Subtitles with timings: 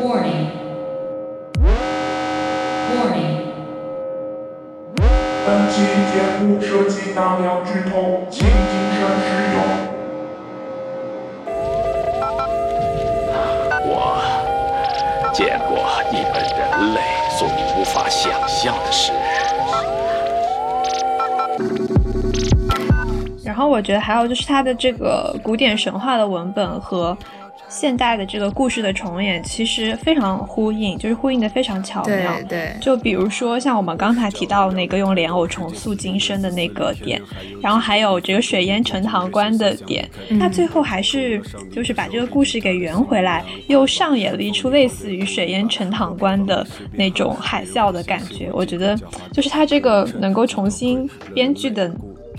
[0.00, 0.46] Warning.
[2.94, 3.34] Warning.
[5.44, 5.82] 本期
[6.12, 8.54] 节目涉及大量剧透，请谨
[8.94, 9.58] 慎使用。
[13.90, 13.90] 我
[15.32, 15.70] 见过
[16.12, 19.12] 一本人类所无法想象的事。
[23.44, 27.18] 然后我觉得还有就是它的这个古典神话的文本和
[27.68, 32.34] 现代的这个故事的重演，其实非常呼应，就是呼应的非常巧妙。
[32.40, 37.20] 对对，就比如说像我们刚才提到那个用莲藕重塑今生的那个点，
[37.62, 40.08] 然后还有这个水淹陈塘关的点，
[40.40, 41.40] 它最后还是
[41.70, 48.48] 就是把这个故事给圆回来，又上演了一出类似于水淹陈塘关的那种海啸的感觉。
[48.52, 48.98] 我觉得
[49.32, 51.92] 就是它这个能够重新编剧的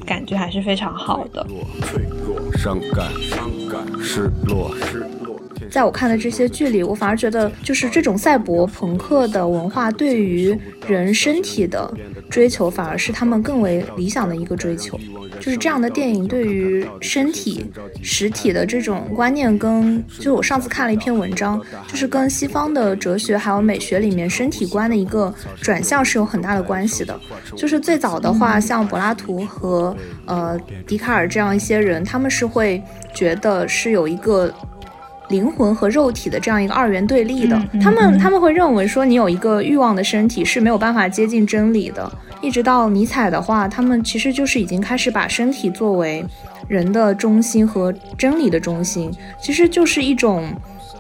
[0.05, 1.45] 感觉还是非常好的。
[1.81, 5.28] 脆弱、伤感、伤感、失落、失落。
[5.69, 11.93] 在我看的这些剧里，我反而觉得，就是这种赛博朋克的文化对于人身体的
[12.29, 14.99] 追求，反而是他们更为理想的一个追求。
[15.39, 17.65] 就是这样的电影对于身体、
[18.01, 27.17] 实体的这种观念，跟就是我上次看了一篇文章，就是跟西方的哲学还有美学里面身体观的一个转向是有很大的关系的。
[27.55, 29.95] 就是最早的话，像柏拉图和
[30.26, 32.81] 呃笛卡尔这样一些人，他们是会
[33.13, 34.54] 觉得是有一个。
[35.30, 42.12] 灵魂和肉体的这样一个二元对立的，他们他们会认为说你有一个欲望的身体是没有办法接近真理的。
[42.41, 46.26] 一直到尼采的话，他们其实就是已经开始把身体作为
[46.68, 50.48] 人的中心和真理的中心，其实就是一种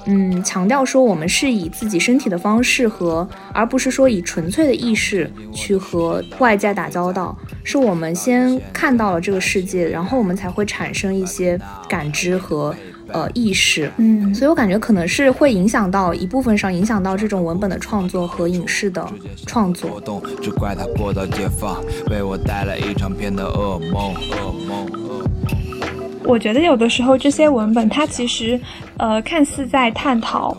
[0.05, 11.57] 嗯强调说我们是以自己身体的方式和，而不是说以纯粹的意识去和外界打交道，是我们先看到了这个世界，然后我们才会产生一些
[11.87, 12.75] 感知和。
[13.11, 19.07] 呃，意识，嗯，所以我感觉可能是会影响到一部分上影响到这种文本的创作和影视的
[19.45, 20.01] 创作。
[20.41, 25.08] 只怪他过早解放，为我带来一长篇的噩梦，噩梦，噩梦。
[26.29, 28.59] 我觉得有的时候这些文本它其实，
[28.97, 30.55] 呃，看似在探讨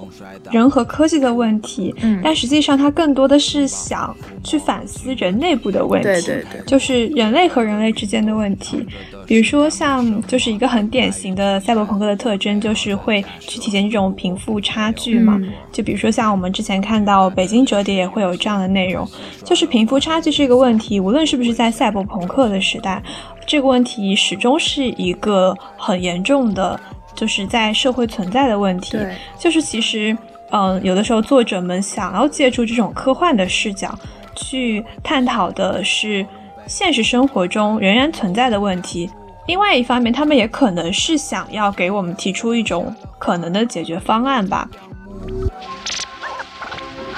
[0.50, 8.84] 人和科技的问题，嗯，但实际上它更多的是想去反思人内部的问题，对对对，就是人类和人类之间的问题。
[9.26, 15.40] 比如说像就是一个很典型的赛博朋克的特征，就是会去体现这种贫富差距嘛。
[15.70, 19.08] 就比如说像我们之前看到《北京折叠》也会有这样的内容，
[19.44, 23.00] 就是贫富差距是一个问题，无论是不是在赛博朋克的时代。
[23.50, 26.78] 这个问题始终是一个很严重的，
[27.16, 28.96] 就是在社会存在的问题。
[29.36, 30.16] 就是其实，
[30.52, 33.92] 嗯，有的时候作者们想要借助这种科幻的视角
[34.36, 36.24] 去探讨的是
[36.68, 39.10] 现实生活中仍然存在的问题。
[39.48, 44.70] 另外一方面，他们也可能是想要给我们提出一种可能的解决方案吧。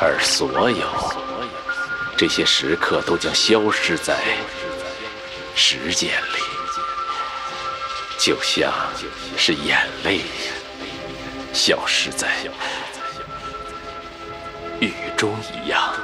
[0.00, 0.87] 而所有
[2.16, 4.16] 这些时刻都将消失在。
[5.55, 6.39] 时间里，
[8.19, 8.73] 就像
[9.37, 10.21] 是眼泪
[11.53, 12.29] 消失在
[14.81, 15.95] 雨中一样。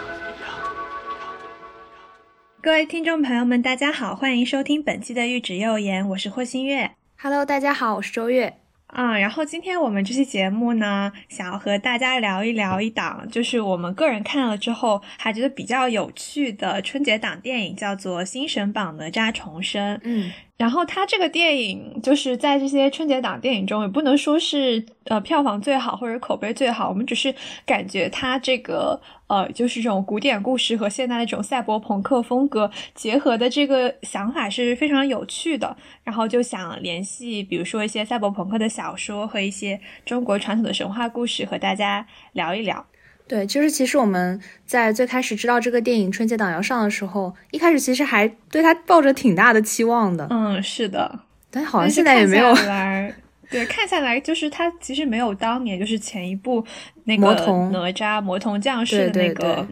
[2.61, 6.91] 各位听众朋友们，大家好，欢迎收听本期的《玉指幼言》，我是霍新月。
[7.21, 8.59] Hello，大家好，我是周月。
[8.89, 19.97] 啊，然后今天我们这期节目呢，想要和大家聊一聊一档，就是我们个人看了之后还觉得比较有趣的春节档电影，叫做《新神榜哪吒重生》。
[20.03, 20.33] 嗯。
[20.59, 27.33] 然后它这个电影就是在这些春节档电影中，也不能说是呃票房最好或者口碑最好，我们只是
[27.65, 35.77] 感觉它这个呃就是这种古典故事和现代的这种赛博朋克风格结合的这个想法是非常有趣的。
[36.03, 42.85] 然后就想联系，比如说一些赛博朋克的小说和一些中国传统的神话故事，和大家聊一聊。
[43.29, 50.27] 对，就是其实我们在最开始知道这个电影春节档要上的时候，一开始其实还对他抱着挺大的期望的。
[50.31, 52.53] 嗯，是的，但好像现在也没有。
[52.55, 53.15] 来，
[53.51, 56.65] 对，看下来就是他其实没有当年就是前一部
[57.05, 57.27] 那个
[57.71, 59.67] 哪吒魔童降世的那个，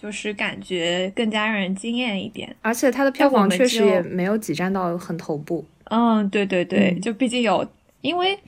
[0.00, 2.54] 就是感觉更加让人惊艳一点。
[2.62, 5.64] 而且它的票房确实也没有挤占到很头部。
[5.84, 7.68] 嗯，对对对，就毕竟有，
[8.00, 8.38] 因为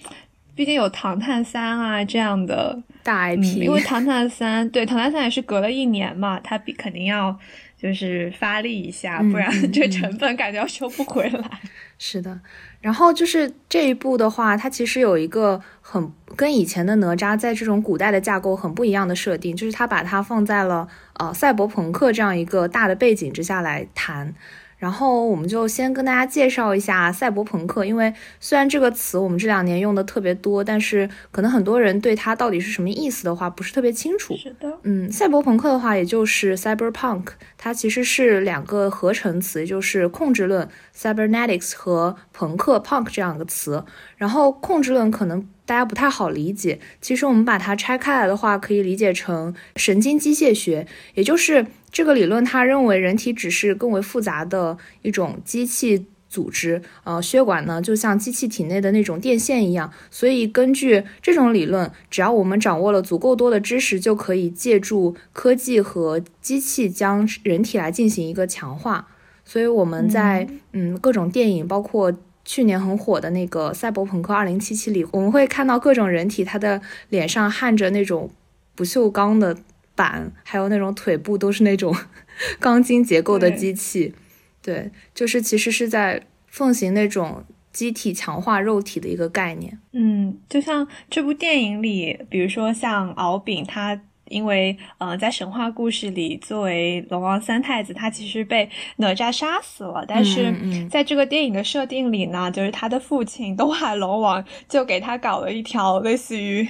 [0.55, 2.83] 毕竟有《唐探三》啊这样的。
[3.05, 7.37] 大 IP，因为《唐探三》对《唐探三》也是隔了一年嘛，它比肯定要
[7.77, 11.51] 就是发力一下，不然 这成本感觉要收不回来。
[11.99, 12.39] 是的，
[12.81, 24.33] 然后就是这一部的话，它其实有一个很跟以前的哪吒在这种古代的架构很不一样的设定，就是它把它放在了呃赛博朋克这样一个大的背景之下来谈。
[24.82, 34.37] 然后我们就先跟大家介绍一下赛博朋克，因为虽然这个词我们这两年用的特别多，但是可能很多人对它到底是什么意思的话不是特别清楚。
[34.37, 37.26] 是的，嗯，赛博朋克的话，也就是 cyberpunk，
[37.56, 40.69] 它其实是两个合成词，也就是控制论
[40.99, 43.84] cybernetics 和朋克 punk 这两个词。
[44.17, 51.67] 然后控制论可能大家不太好理解，其实我们把它拆开来的话，可以理解成神经机械学，也就是。
[51.93, 59.93] 这个理论，他认为人体只是更为复杂的一种机器组织，呃，血管呢就像机器体内的那种电线一样。
[60.11, 69.09] 所以根据这种理论，只要我们掌握了足够多的知识，就可以借助科技和机器将人体来进行一个强化。
[69.44, 72.11] 所以我们在嗯各种电影，包括
[72.47, 76.81] 去年很火的那个《赛博朋克2077》里，我们会看到各种人体，他的
[77.11, 78.31] 脸上焊着那种
[78.75, 79.55] 不锈钢的。
[80.03, 81.95] 板还有那种腿部都是那种
[82.59, 84.13] 钢筋结构的机器，
[84.61, 89.79] 对，就是其实是在奉行那种机体强化肉体的一个概念。
[89.93, 100.53] 嗯，就像这部电影里，比如说像敖丙，他因为呃在神话故事里作为龙王三太子，他其实被哪吒杀死了，但是
[100.91, 106.67] 在这个电影的设定里呢，就是他的父亲东海龙王就给他搞了一条类似于。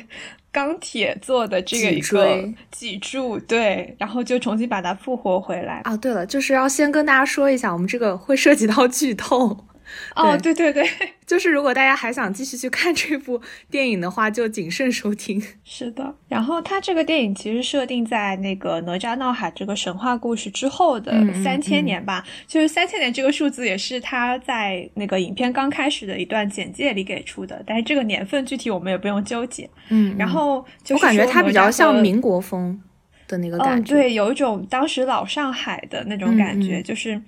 [0.52, 5.96] 钢铁做的这个一个脊柱，对，然后就重新把它复活回来啊。
[5.96, 9.64] 对了，就是要先跟大家说一下，我们这个会涉及到剧透。
[10.16, 10.88] 哦，对对对，
[11.26, 13.40] 就是如果大家还想继续去看这部
[13.70, 15.42] 电影的话，就谨慎收听。
[15.64, 21.12] 是的，然后它这个电影其实设定在那个哪吒闹海这个神话故事之后的
[21.42, 29.68] 三千年吧，就是三千年这个数字也是他在那个影片刚开始的一段简介里给出的，但是这个年份具体我们也不用纠结。
[29.88, 32.80] 嗯，然后我感觉它比较像民国风
[33.28, 37.20] 的那个感觉，对，有一种当时老上海的那种感觉，就是。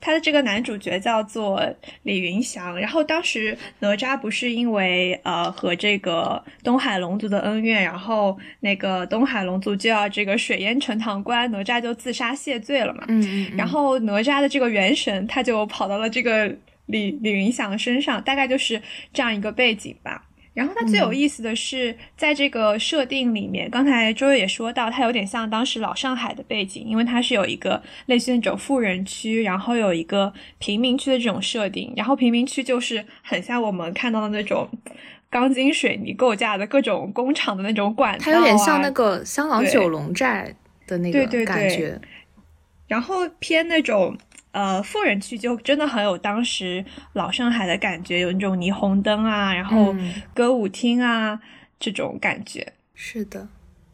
[0.00, 1.62] 他的这个男主角叫做
[2.04, 13.04] 李云祥，然后当时哪吒不是因为呃和这个东海龙族的恩怨，然后那个东海龙族就要这个水淹陈塘关，哪吒就自杀谢罪了嘛。
[13.08, 13.56] 嗯嗯。
[13.56, 16.46] 然后哪吒的这个元神他就跑到了这个
[16.86, 18.80] 李李云祥身上，大概就是
[19.12, 20.27] 这样一个背景吧。
[20.54, 34.68] 然后它最有意思的是，在这个设定里面，刚才周月也说到，它有点像当时老上海的背景，因为它是有一个类似那种富人区，然后有一个贫民区的这种设定，然后贫民区就是很像我们看到的那种
[35.30, 40.54] 钢筋水泥构架的各种工厂的那种管道，它有点像那个香港九龙寨
[40.86, 42.00] 的那个感觉，
[42.88, 44.16] 然后偏那种。
[44.52, 49.94] 呃，富人区就真的很有当时老上海的感觉，有那种霓虹灯啊，然后
[50.34, 51.40] 歌舞厅啊
[51.78, 52.72] 这种感觉。
[52.94, 53.48] 是的，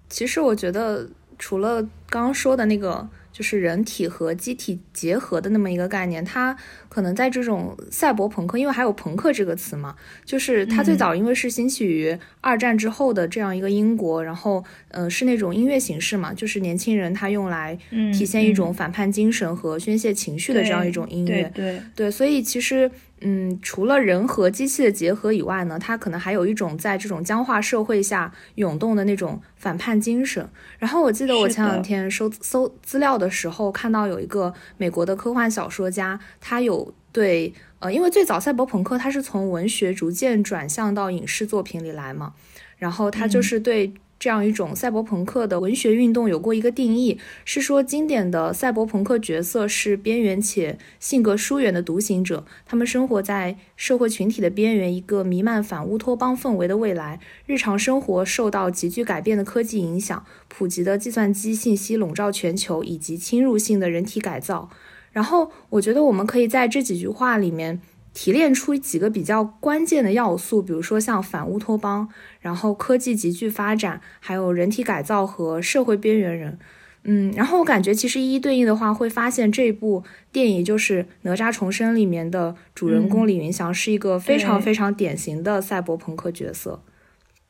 [0.09, 1.09] 其实我觉得
[1.39, 3.09] 除了刚刚说的那个。
[3.35, 6.57] 就是人体和机体结合的那么一个概念，它
[6.89, 17.77] 可能在这种赛博朋克，因为还有朋克这个词嘛，就是它最早因为是兴起于二战之后的这样一个英国，然后呃是那种音乐形式嘛，就是年轻人他用来
[18.13, 21.81] 体现一种反叛精神和宣泄情绪的这样一种音乐，对。
[21.97, 22.89] 对，所以其实。
[23.27, 30.47] 嗯，除了人和机器的结合以外呢，它可能还有一种在这种僵化社会下涌动的那种反叛精神。
[30.79, 42.35] 然后我记得我前两天搜搜资料的时候，看到有一个美国的科幻小说家，他有对呃，因为最早赛博朋克它是从文学逐渐转向到影视作品里来嘛，
[42.77, 43.95] 然后他就是对。
[44.19, 64.71] 这样一种赛博朋克的文学运动有过一个定义，是说经典的赛博朋克角色是边缘且性格疏远的独行者，他们生活在社会群体的边缘，一个弥漫反乌托邦氛围的未来，日常生活受到急剧改变的科技影响，普及的计算机信息笼罩全球，以及侵入性的人体改造。
[65.13, 67.81] 然后，我觉得我们可以在这几句话里面。
[68.15, 72.09] 提炼出几个比较关键的要素，比如说像反乌托邦，
[72.41, 76.59] 然后科技急剧发展，还有人体改造和社会边缘人。
[77.07, 86.83] 嗯，然后我感觉其实一一对应的话，会发现这部电影就是《哪吒重生》里面的主人公李云祥是一个非常非常典型的赛博朋克角色。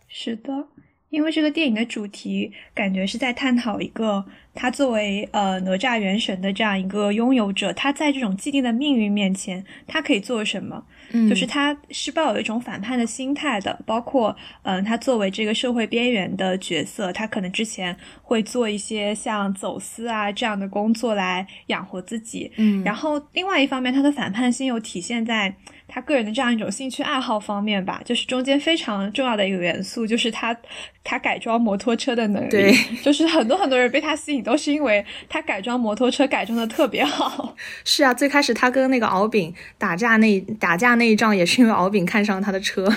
[0.09, 0.67] 是的。
[1.15, 10.85] 因为这个电影的主题感觉是在探讨一个他作为呃哪吒元神的这样一个拥有者，他在这种既定的命运面前，他可以做什么？
[11.13, 13.79] 嗯，就是他是抱有一种反叛的心态的。
[13.87, 22.51] 包括嗯，他作为这个社会边缘的角色，他可能之前会做一些像走私啊这样的工作来养活自己。
[22.57, 25.55] 嗯，然后另外一方面，他的反叛心又体现在。
[25.95, 30.57] 他个人的这样一种兴趣爱好方面吧，就是中间非常重要的一个元素，就是他
[31.05, 37.55] 他改装摩托车的能力，对，就是很多很多人被他吸引，都是因为他改装摩托车改装的特别好。
[37.87, 42.93] 是啊，最开始他跟那个敖丙打架那打架那一仗，也是因为敖丙看上他的车，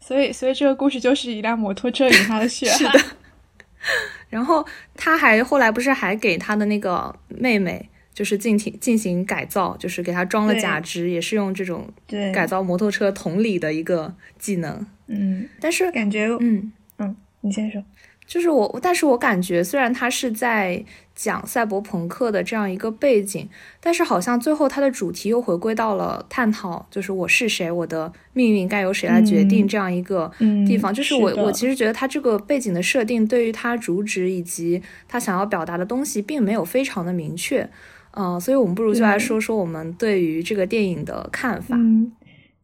[0.00, 3.00] 所以所以这个故事就是一辆摩托车引他的血 是的。
[4.30, 7.90] 然后他还后来不是还给他的那个妹妹。
[8.14, 11.88] 就是进行进行改造，就是给他装了假肢，也是用这种
[12.34, 14.86] 改造摩托车同理的一个技能。
[15.06, 17.82] 嗯，但是感觉，嗯嗯，你先说。
[18.24, 20.82] 就是我，但是我感觉，虽然他是在
[21.14, 23.46] 讲赛博朋克的这样一个背景，
[23.78, 30.30] 但是好像最后他的主题又回归到了探讨，就是我是谁，我的命运该由谁来决定这样一个
[30.66, 30.94] 地方。
[30.94, 37.68] 就是我，我其实觉得他这个背景的设定，对于他主旨以及他想要表达的东西，并没有非常的明确。
[38.12, 41.76] 嗯，所以我们不如就来说说我们对于这个电影的看法。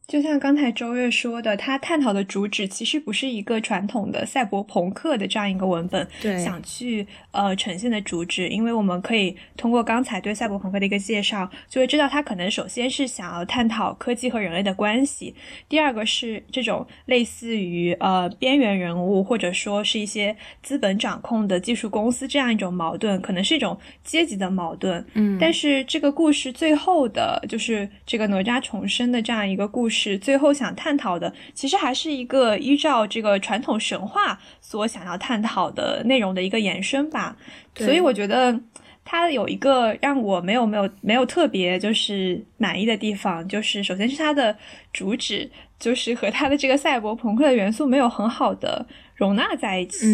[0.09, 15.35] 就像刚才周月说的，他探讨的主旨其实不是一个传统的赛博朋克的这样一个文本，对，想去呃呈现的主旨，因为我们可以通过刚才对赛博朋克的一个介绍，就会知道他可能首先是想要探讨科技和人类的关系，
[15.69, 29.98] 第二个是这种类似于呃边缘人物或者说是一些资本掌控的技术公司这样一种矛盾，可能是一种阶级的矛盾，嗯，但是这个故事最后的就是这个哪吒重生的这样一个故事。
[29.99, 37.37] 是最后想探讨的，其实还是一个依照这个传统神话所想要探讨的内容的一个延伸吧。
[37.75, 38.61] 所以我觉得
[39.05, 44.57] 它有一个让我没有没有没有特别就是满意的地方，就是首先是它的
[44.93, 45.51] 主旨
[45.81, 48.87] 就是和它的这个赛博朋克的元素没有很好的
[49.17, 50.07] 容纳在一起。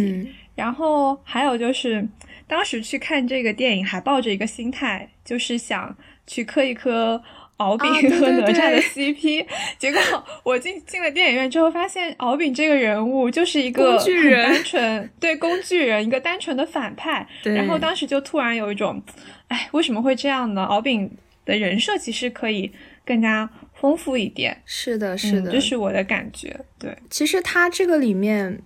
[0.54, 2.08] 然后还有就是
[2.46, 5.94] 当时去看这个电影还抱着一个心态，就是想
[6.26, 7.22] 去磕一磕。
[7.58, 9.46] 敖丙和哪吒的 CP，
[9.78, 10.00] 结果
[10.42, 17.26] 我进进了电影院之后，发现敖丙这个人物就是一个很单纯，对工具人，一个单纯的反派。
[17.44, 19.00] 然后当时就突然有一种，
[19.48, 20.64] 哎，为什么会这样呢？
[20.64, 21.10] 敖丙
[21.44, 22.72] 的人设其实可以
[23.06, 24.60] 更加丰富一点。
[24.64, 26.58] 是的，是的，这是我的感觉。
[26.78, 28.60] 对，其实他这个里面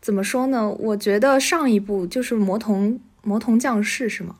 [0.00, 0.70] 怎么说呢？
[0.78, 4.36] 我觉得上一部就是魔童魔童降世是吗？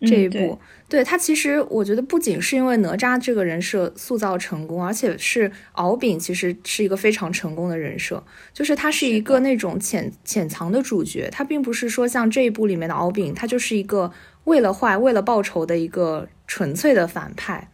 [0.00, 0.58] 这一部，
[0.90, 8.22] 对他其实我觉得不仅是因为哪吒这个人设塑造成功，而且是敖丙其实是一个非常成功的人设，
[8.52, 14.12] 就是他是一个那种潜潜藏的主角，他并不是说像这一部里面的敖丙，他就是一个
[14.44, 17.70] 为了坏为了报仇的一个纯粹的反派。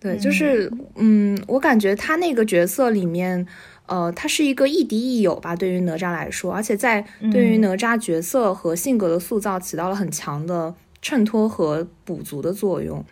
[0.00, 3.46] 对，就是嗯，我感觉他那个角色里面，
[3.86, 10.74] 呃，他是一个亦敌亦友吧，对于哪吒来说，而且在对于哪吒角色和性格的塑造起到了很强的。
[11.04, 13.04] 衬托和补足的作用，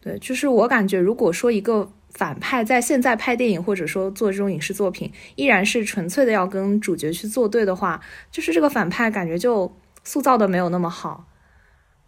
[0.00, 8.00] 对，就是我感觉，如果说一个反派在现在拍电影或者说做这种影视作品，依然是纯粹的要跟主角去作对的话，
[8.32, 11.28] 就是这个反派感觉就塑造的没有那么好。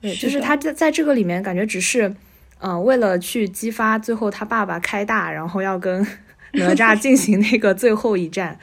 [0.00, 2.12] 对，就是他在在这个里面感觉只是，
[2.58, 6.04] 嗯，为了去激发最后他爸爸开大，然后要跟
[6.54, 8.58] 哪吒进行那个最后一战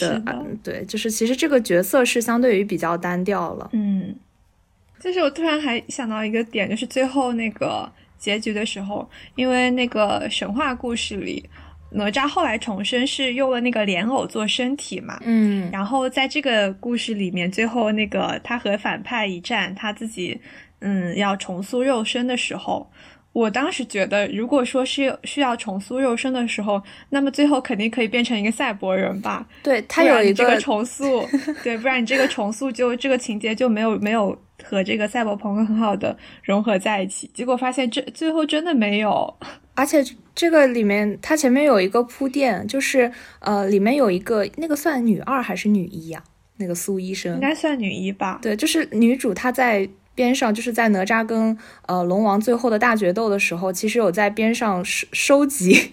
[0.00, 0.22] 的，
[0.62, 4.16] 对，就是其实这个角色是相对于比较单调了，嗯。
[5.00, 11.48] 就是我突然还想到一个点，就是最后那个结局的时候，因为那个神话故事里，
[11.90, 20.40] 哪吒后来重生是用了那个莲藕做身体嘛，嗯，然后在这个故事里面，最后那个他和反派一战，他自己
[20.80, 22.90] 嗯要重塑肉身的时候。
[23.38, 29.46] 我当时觉得，如果说是需要重塑肉身的时候，那么最后肯定可以变成一个赛博人吧？
[29.62, 31.24] 对他有一个重塑，
[31.62, 37.30] 对，不然你这个重塑就这个情节就没有没有和这个赛博朋克很好的融合在一起。
[37.32, 39.32] 结果发现这最后真的没有，
[39.74, 40.04] 而且
[40.34, 46.20] 这个里面它前面有一个铺垫，就是呃，里面有一个那个算女二还是女一呀？
[46.56, 48.40] 那个苏医生应该算女一吧？
[48.42, 49.88] 对，就是女主她在。
[50.18, 51.56] 边上就是在哪吒跟
[51.86, 55.92] 呃龙王最后的大决斗的时候，其实有在边上收收集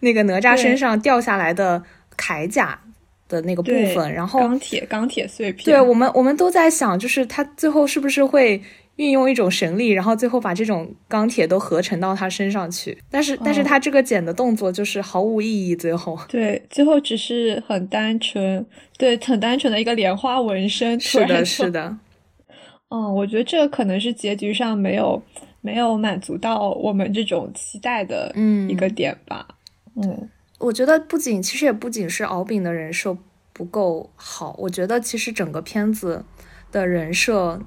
[0.00, 1.80] 那个哪吒身上掉下来的
[2.16, 2.80] 铠甲
[3.28, 5.64] 的那个部分，然后钢铁钢铁碎片。
[5.64, 8.60] 对我们我们都在想，就是他最后是不是会
[8.96, 12.98] 运用一种神力，然后最后把这种钢铁都合成到他身上去？
[13.08, 18.66] 但是但是他这个剪的动作就是毫无意义，最后对最后只是很单纯，
[18.98, 20.98] 对很单纯的一个莲花纹身。
[20.98, 21.96] 是的，是的。
[22.90, 25.22] 嗯，我觉得这个可能是结局上没有
[25.60, 28.32] 没有满足到我们这种期待的
[28.68, 29.46] 一个点吧。
[29.94, 30.28] 嗯，
[30.58, 33.16] 我觉得不仅其实也不仅是敖丙的人设
[33.52, 36.24] 不够好，我觉得其实整个片子
[36.72, 37.60] 的人设，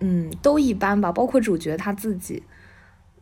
[0.00, 2.42] 嗯，都一般吧，包括主角他自己。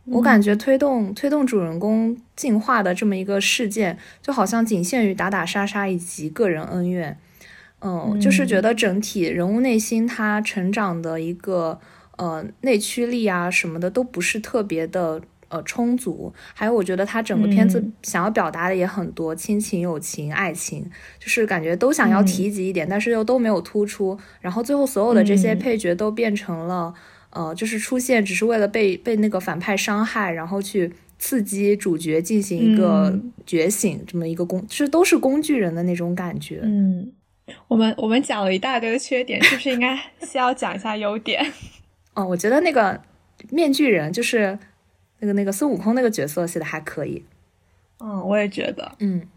[0.07, 7.17] 我感觉推动推动主人公进化的这么一个事件，就好像仅限于打打杀杀以及个人恩怨。
[7.85, 11.81] 嗯，就是觉得整体人物内心他成长的一个
[12.17, 16.33] 呃内驱力啊什么的都不是特别的呃充足。
[16.55, 24.17] 还有，我觉得他整个片子想要表达的也很多，亲情、友情、爱情，就是感觉都想要提及一点，但是又都没有突出。
[24.41, 26.95] 然后最后所有的这些配角都变成了
[27.31, 36.61] 呃，就是出现只是为了被被那个反派伤害，然后去刺激主角进行一个觉醒，这么一个工，其实都是工具人的那种感觉。
[36.63, 37.11] 嗯。
[37.69, 41.53] 我们我们讲了一大堆的缺点，是不是应该先要讲一下优点？
[42.15, 43.01] 哦，我觉得那个
[43.51, 44.59] 面具人就是
[45.21, 47.25] 那个那个孙悟空那个角色写的还可以。
[48.01, 49.29] 嗯，我也觉得，嗯。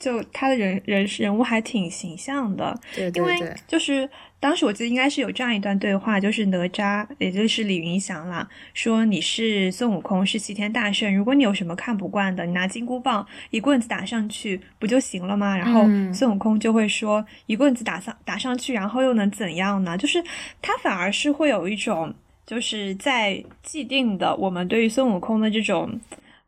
[0.00, 4.08] 就他的人人人物还挺形象的，对对对，因为就是
[4.40, 15.54] 当时我记得应该是有这样一段对话，就是哪吒也就是李云祥啦，说你是孙悟空是齐天大圣，如果你有什么看不惯的，你拿金箍棒一棍子打上去不就行了吗？
[15.54, 15.82] 然后
[16.14, 19.98] 孙悟空就会说一棍子打上打上去，然后又能怎样呢？
[19.98, 20.24] 就是
[20.62, 22.14] 他反而是会有一种
[22.46, 26.00] 就是在既定的我们对于孙悟空的这种。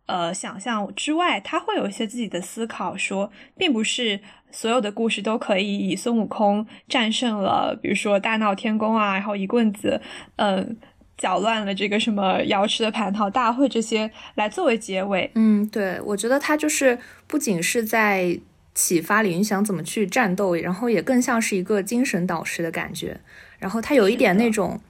[0.07, 10.01] 呃，想象之外，他会有一些自己的思考，说并不是所有的故事都可以以孙悟空战胜了，比如说大闹天宫啊，然后一棍子，
[10.37, 10.77] 嗯，
[11.17, 15.31] 搅乱了这个什么瑶池的蟠桃大会这些来作为结尾。
[15.37, 18.39] 嗯，对，我觉得他就是不仅是在
[18.75, 23.21] 启发李云祥怎么去战斗，然后也更像是一个精神导师的感觉。
[23.59, 24.81] 然后他有一点那种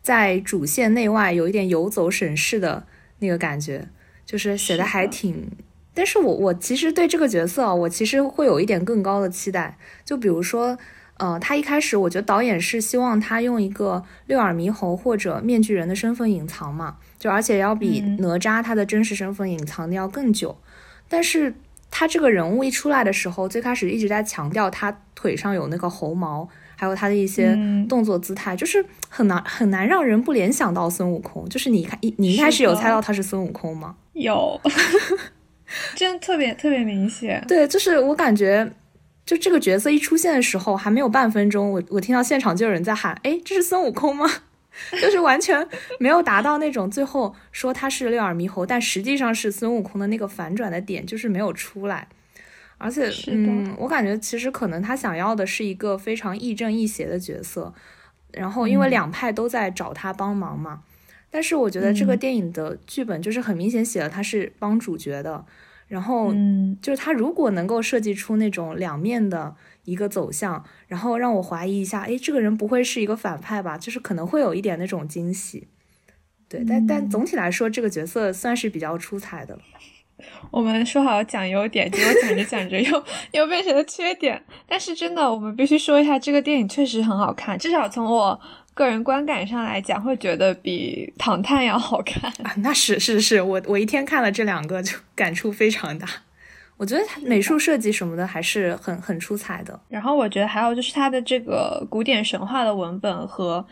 [0.00, 2.86] 在主线内外有一点游走审视的
[3.18, 3.88] 那个感觉。
[4.30, 5.50] 就是写的还挺，
[5.92, 9.76] 但是我我其实对这个角色，我其实会有一点更高的期待。
[10.04, 10.78] 就比如说，
[11.16, 20.56] 呃，他一开始我觉得导演是希望他用一个六耳猕猴或者面具人的身份隐藏嘛，就而且要比哪吒他的真实身份隐藏的要更久。
[21.08, 21.52] 但是
[21.90, 26.48] 他这个人物一出来的时候，最开始一直在强调他腿上有那个猴毛。
[26.80, 27.54] 还有他的一些
[27.90, 31.46] 动作姿态，就是很难很难让人不联想到孙悟空。
[31.50, 33.94] 就是你看一你一开始有猜到他是孙悟空吗？
[34.14, 34.58] 有，
[35.94, 37.44] 真的特别特别明显。
[37.46, 38.72] 对，就是我感觉，
[39.26, 44.26] 就这个角色一出现的时候，还没有半分钟，我我听到现场就有人在喊：“哎，这是孙悟空吗？”
[45.02, 52.08] 就是完全没有达到那种最后说他是六耳猕猴，但实际上是孙悟空的那个反转的点，就是没有出来。
[52.82, 57.72] 而且，嗯，我感觉其实可能他想要的是一个非常亦正亦邪的角色，
[58.32, 60.82] 然后因为两派都在找他帮忙嘛。
[61.30, 65.44] 但是我觉得这个电影的剧本就是很明显写了他是帮主角的，
[65.88, 66.32] 然后
[66.80, 73.76] 就是他如果能够设计出那种两面的一个走向，然后让我怀疑一下，哎，这个人不会是一个反派吧？
[73.76, 75.68] 就是可能会有一点那种惊喜。
[76.48, 79.62] 对，但但总体来说，这个角色算是比较出彩的了。
[80.50, 84.42] 我们说好讲优点，结果讲着讲着又又变成了缺点。
[84.66, 88.40] 但是真的，我们必须说一下，这个电影确实很好看，至少从我
[88.74, 92.54] 个人观感上来讲，会觉得比《唐探》要好看啊。
[92.58, 96.06] 那是是是，我我一天看了这两个，就 感触非常大。
[96.76, 99.78] 我觉得美术设计什么的还是很很出彩的。
[99.88, 103.66] 然后我觉得还有就是它的这个古典神话的文本和。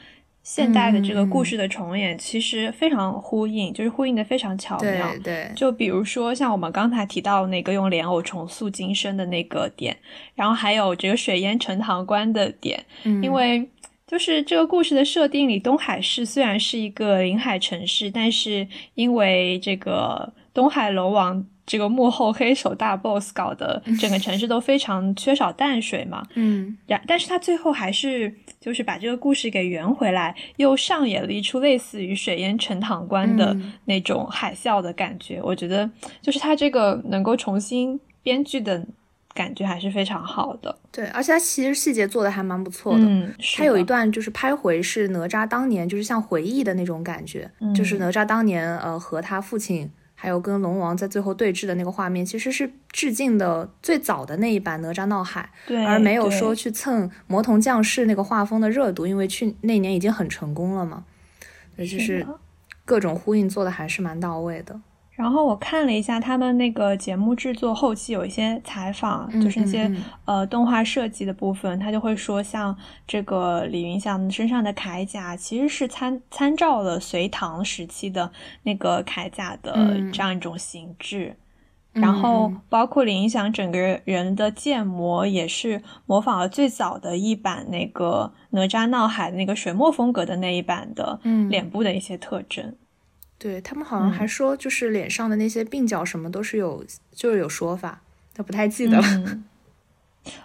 [0.49, 5.15] 现代的这个故事的重演其实非常呼应，就是呼应的非常巧妙。
[5.23, 9.95] 对，就比如说像我们刚才提到那个用莲藕重塑今生的那个点，
[10.35, 12.83] 然后还有这个水淹陈塘关的点，
[13.23, 13.69] 因为
[14.07, 21.45] 就是这个故事的设定里，东海市虽然是一个临海城市，但是因为这个东海龙王。
[21.69, 33.55] 这个幕后黑手大 boss 搞的 整个城市都非常缺少淡水嘛，嗯，然但是他最后还是就是把这个故事给圆回来，又上演了一出类似于水淹陈塘关的
[33.85, 35.41] 那种海啸的感觉。
[35.43, 35.89] 我觉得
[36.23, 38.83] 就是他这个能够重新编剧的
[39.35, 40.75] 感觉还是非常好的。
[40.91, 43.05] 对，而且他其实细节做的还蛮不错的。
[43.05, 49.91] 嗯，他有一段就是拍回是哪吒当年就是像回忆的那种感觉，就是哪吒当年呃和他父亲。
[50.21, 55.49] 还有跟龙王在最后对峙的那个画面，其实是致敬的最早的那一版《哪吒闹海》，
[55.87, 61.05] 而没有说去蹭魔童降世那个画风的热度，因为去那年已经很成功了嘛。
[61.77, 62.27] 所以就是
[62.85, 64.81] 各种呼应做的还是蛮到位的。
[65.19, 69.93] 然后我看了一下他们那个节目制作后期有一些采访，就是一些
[70.27, 78.31] 呃动画设计的部分，他就会说，像这个李云祥身上的铠甲其实是参参照了隋唐时期的
[78.63, 79.75] 那个铠甲的
[80.13, 81.35] 这样一种形制，
[81.93, 91.19] 然后包括李云祥整个人的建模也是模仿了最早的一版那个哪吒闹海的那个水墨风格的那一版的
[91.51, 92.77] 脸部的一些特征。
[93.39, 98.01] 对他们好像还说，就是脸上的那些鬓角什么都是有，就是有说法，
[98.35, 99.07] 他不太记得了。
[99.27, 99.45] 嗯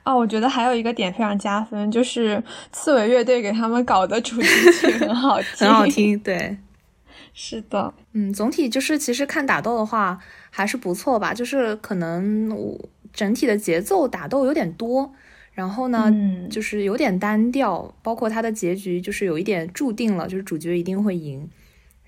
[0.05, 4.47] 哦，我觉得还有一个点非常加分，就是刺猬乐队给他们搞的主题
[4.79, 5.85] 曲很好听， 很好。
[5.87, 6.17] 听。
[6.19, 6.55] 对，
[7.33, 10.17] 是的，嗯，总体就是其实看打斗的话
[10.49, 12.79] 还是不错吧，就是可能我
[13.11, 15.11] 整体的节奏打斗有点多，
[15.51, 21.49] 然后呢，嗯就是有点单调，包括它的结局就是有一点注定了，就是主角一定会赢，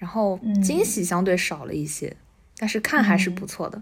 [0.05, 2.15] 然后嗯惊喜相对少了一些，
[2.59, 3.81] 但是看还是不错的。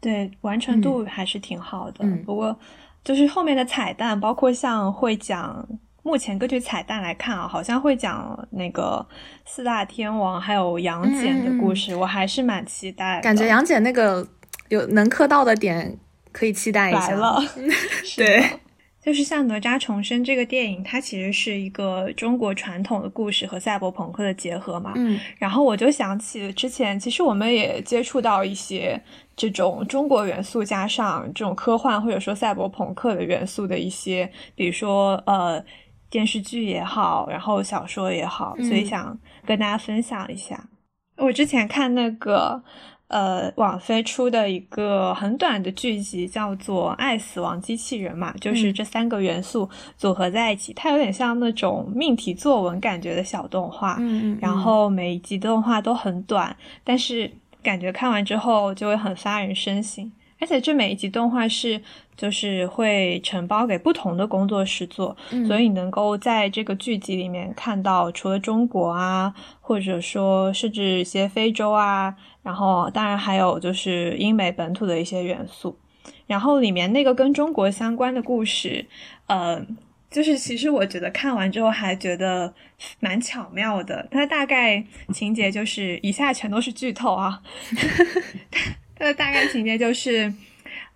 [0.00, 2.04] 对，完成度还是挺好的。
[2.04, 2.56] 嗯不过
[3.02, 5.66] 就是后面的彩蛋，包括像会讲。
[6.02, 9.06] 目前根据彩蛋来看啊，好像会讲那个
[9.44, 13.22] 四大天王还有杨戬的故事，我还是蛮期待的。
[13.22, 14.26] 感觉杨戬那个
[14.70, 15.98] 有能磕到的点，
[16.32, 17.08] 可以期待一下。
[17.08, 17.38] 来了，
[18.16, 18.59] 对，
[19.02, 24.92] 就是像《哪吒重生》这个电影，它其实是一个中国传统的故事和赛博朋克的结合嘛。
[24.96, 29.00] 嗯然后我就想起之前，其实我们也接触到一些
[29.34, 35.64] 这种中国元素加上这种科幻或者说赛博朋克的元素的一些，比如说呃
[36.10, 40.68] 电视剧也好，然后小说也好，所以嗯想跟大家分享一下。
[41.16, 42.62] 我之前看那个
[43.10, 53.96] 呃网飞出的一个很短的剧集，叫做《爱死亡机器人》嘛，就是嗯这三个元素组合在一起，它有点像那种命题作文感觉的小动画。
[53.98, 57.30] 嗯嗯，然后每一集动画都很短，但是
[57.62, 60.10] 感觉看完之后就会很发人深省。
[60.40, 61.80] 而且这每一集动画是
[62.16, 75.78] 就是会承包给不同的工作室做，嗯所以你能够在这个剧集里面看到除了中国啊，或者说甚至一些非洲啊，然后当然还有就是英美本土的一些元素。
[76.26, 78.86] 然后里面那个跟中国相关的故事，
[79.26, 79.60] 呃，
[80.10, 82.54] 就是其实我觉得看完之后还觉得
[83.00, 84.06] 蛮巧妙的。
[84.10, 87.42] 它大概情节就是以下全都是剧透啊，
[89.00, 90.30] 它的大概情节就是，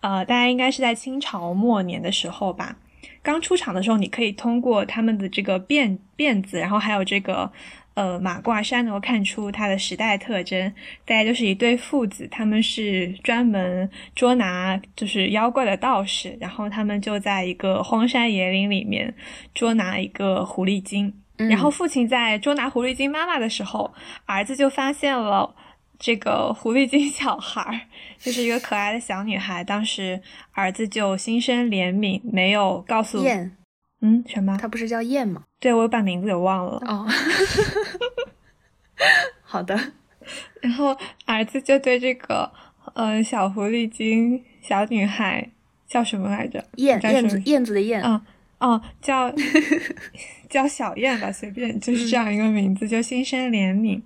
[0.00, 2.76] 呃，大家应该是在清朝末年的时候吧。
[3.22, 7.50] 刚出场的时候，你可以通过他们的这个辫辫子，然后还有这个
[7.94, 10.70] 呃马褂衫，能够看出它的时代特征。
[11.06, 19.14] 大概就是一对父子，他们是专门捉拿就是妖怪的道士，然后他们就在一个荒山野岭里面
[19.54, 21.06] 捉拿一个狐狸精。
[21.38, 23.94] 嗯然后父亲在捉拿狐狸精妈妈的时候，
[24.26, 25.54] 儿子就发现了
[26.04, 27.80] 这个狐狸精小孩儿，
[28.18, 29.64] 就是一个可爱的小女孩。
[29.64, 30.20] 当时
[30.52, 33.56] 儿子就心生怜悯，没有告诉燕，
[34.02, 34.54] 嗯什么？
[34.60, 35.44] 她不是叫燕吗？
[35.58, 36.72] 对我把名字给忘了。
[36.86, 37.08] 哦，
[39.40, 39.74] 好的，
[40.60, 42.52] 然后儿子就对这个
[42.92, 45.48] 呃小狐狸精小女孩
[45.88, 46.62] 叫什么来着？
[46.76, 48.20] 燕燕子燕子的燕，嗯
[48.58, 49.34] 哦，叫
[50.50, 54.02] 叫小燕吧，随便就是这样一个名字，就心生怜悯。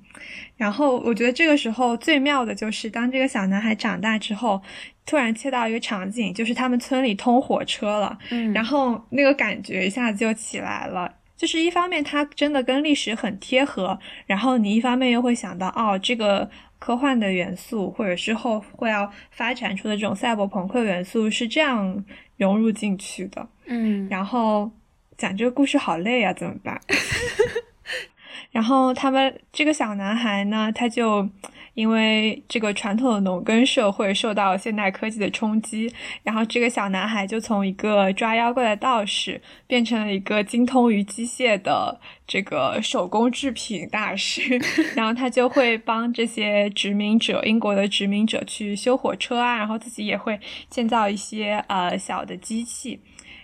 [0.58, 4.60] 然后我觉得这个时候最妙的就是，当这个小男孩长大之后，
[5.06, 11.14] 突然切到一个场景，就是他们村里通火车了，嗯，然后那个感觉一下子就起来了。
[11.36, 22.04] 就是一方面它真的跟历史很贴合，然后你一方面又会想到，哦，这个科幻的元素或者之后会要发展出的这种赛博朋克元素是这样
[22.36, 23.48] 融入进去的。
[23.66, 24.68] 嗯，然后
[25.16, 26.80] 讲这个故事好累啊，怎么办？
[28.50, 31.28] 然后他们这个小男孩呢，他就
[31.74, 44.58] 因为这个传统的农耕社会受到现代科技的冲击，然后这个小男孩就从一个抓妖怪的道士变成了一个精通于机械的这个手工制品大师，
[44.96, 52.98] 然后他就会帮这些殖民者，英国的殖民者去修火车啊，然后自己也会建造一些呃小的机器。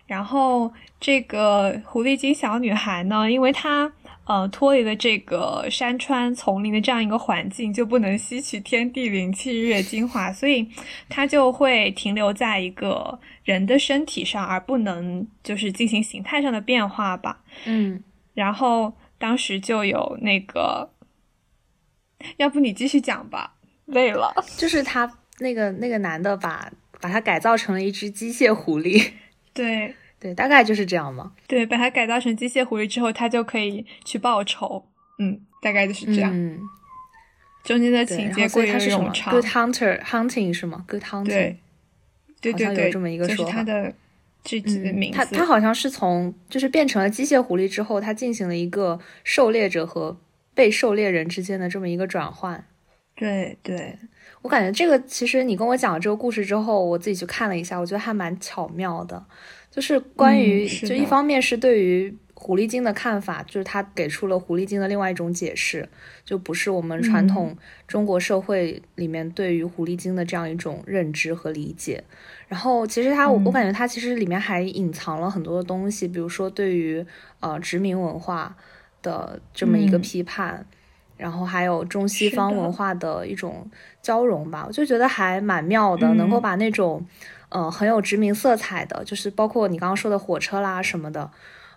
[0.07, 3.91] 然后这个狐狸精小女孩呢，因为她
[4.27, 10.69] 呃脱离了这个山川丛林的这样一个环境，就不能吸取天地灵气日月精华，所以
[11.09, 17.43] 它就会停留在一个人的身体上，而不能就是进行形态上的变化吧。
[17.67, 18.03] 嗯，
[18.35, 20.91] 然后当时就有那个，
[22.39, 23.55] 要不你继续讲吧，
[23.87, 24.35] 累了。
[24.57, 29.13] 就是他那个那个男的把把他改造成了一只机械狐狸，
[29.53, 31.33] 对对，大概就是这样嘛。
[31.47, 34.83] 对，把它改造成机械狐狸之后，它就可以去报仇。
[35.19, 36.31] 嗯，大概就是这样。
[36.35, 36.59] 嗯，
[37.63, 39.35] 中间的情节后所过于以他是什么冗长。
[39.35, 41.27] ？Good hunter hunting 是吗？Good hunting。
[41.27, 41.59] 对，
[42.41, 43.93] 对对对，有这么一个就是说法它的
[44.45, 45.19] 具体的嗯名字。
[45.19, 50.19] 他他好像是从就是变成了机械狐狸之后，它进行了一个狩猎者和
[50.55, 52.65] 被狩猎人之间的这么一个转换。
[53.15, 53.97] 对对，
[54.41, 59.23] 我感觉这个其实你跟我讲了这个故事之后，我自己去看了一下，我觉得还蛮巧妙的。
[59.75, 65.89] 就是关于，就一方面是对于狐狸精的看法，就是他给出了狐狸精的另外一种解释，
[66.25, 67.57] 就不是我们传统
[67.89, 72.05] 中国社会里面对于狐狸精的这样一种认知和理解。
[72.47, 77.05] 然后其实他，我我感觉他其实里面还隐藏了很多的东西，比如说对于
[77.41, 78.57] 呃殖民文化
[79.03, 80.65] 的这么一个批判，
[81.17, 83.69] 然后还有中西方文化的一种
[84.01, 87.05] 交融吧，我就觉得还蛮妙的，能够把那种。
[87.51, 91.31] 嗯，很有殖民色彩的，就是包括你刚刚说的火车啦什么的，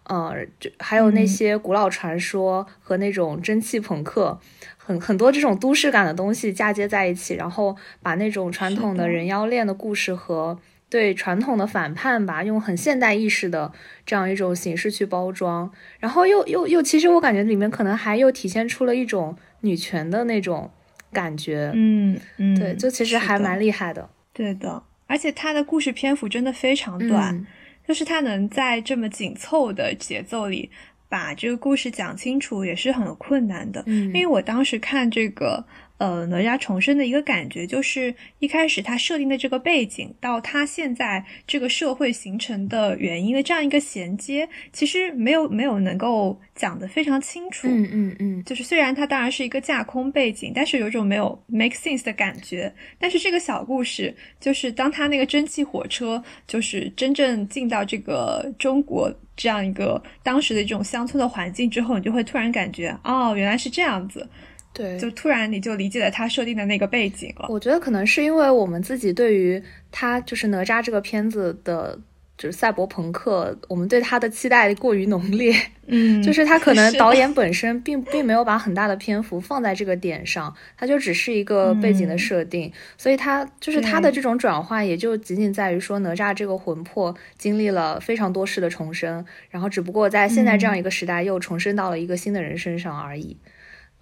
[0.04, 4.40] 呃，就还有那些古老传说和那种蒸汽朋克，
[4.78, 10.58] 很很多这种都市感的东西嫁接在一起，然后把那种传统的人妖恋的故事和
[10.90, 13.72] 对传统的反叛吧，用很现代意识的
[14.06, 20.72] 这样一种形式去包装，然后又又又，其实我感觉里面可能还又体现出了一种女权的那种
[21.12, 24.82] 感觉，嗯嗯，对，就其实还蛮厉害的，对的。
[25.08, 27.46] 而且它的故事篇幅真的非常短，
[27.88, 30.70] 就是它能在这么紧凑的节奏里
[31.10, 33.84] 把这个故事讲清楚，也是很困难的。
[33.88, 35.66] 因为我当时看这个。
[35.98, 47.68] 呃，哪吒重生的一个感觉就是，一开始他设定的这个背景，到他现在这个社会形成的原因的这样一个衔接，其实没有没有能够讲得非常清楚。
[47.68, 52.72] 嗯嗯嗯，就是虽然它当然是一个架空背景，但是有一种没有 make sense 的感觉。
[53.00, 64.30] 但是这个小故事，就是当他那个蒸汽火车，就是真正进到这个中国这样一个当时的这种乡村的环境之后，你就会突然感觉，哦，原来是这样子。
[64.78, 67.48] 对，就突然你就理解了他设定的那个背景了。
[67.50, 69.62] 我觉得可能是因为我们自己对于
[69.92, 72.00] 他就是哪吒这个片子的，
[72.38, 75.56] 就是赛博朋克，我们对他的期待过于浓烈。
[75.90, 93.38] 嗯，就是他可能导演本身并并没有把很大的篇幅放在这个点上，他就只是一个背景的设定，所以他就是他的这种转换，也就仅仅在于说哪吒这个魂魄经历了非常多世的重生，然后只不过在现在这样一个时代又重生到了一个新的人身上而已。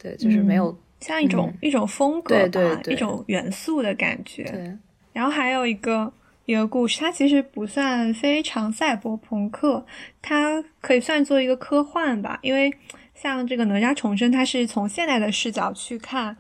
[0.06, 4.44] 对，就是没有像一种一种风格吧，一种元素的感觉。
[4.44, 4.78] 对，
[5.14, 6.14] 然后还有一个
[6.46, 9.84] 一个故事，它其实不算非常赛博朋克，
[10.22, 12.38] 它可以算作一个科幻吧。
[12.44, 12.72] 因为
[13.16, 16.38] 像这个哪吒重生，它是从现代的视角去看，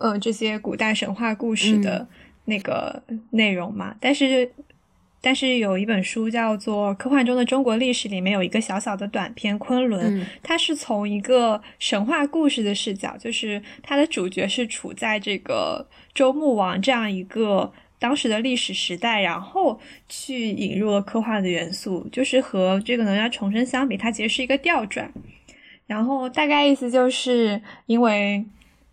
[0.00, 2.08] 呃，这些古代神话故事的
[2.46, 3.94] 那个内容嘛。
[4.00, 4.50] 但是。
[5.24, 25.10] 但是有一本书叫做《科幻中的中国历史》，里面有一个小小的短篇《昆仑》，它是从一个神话故事的视角，就是它的主角是处在这个周穆王这样一个当时的历史时代，然后去引入了科幻的元素，就是和这个能量重生相比，它其实是一个调转。
[25.86, 28.44] 然后大概意思就是因为。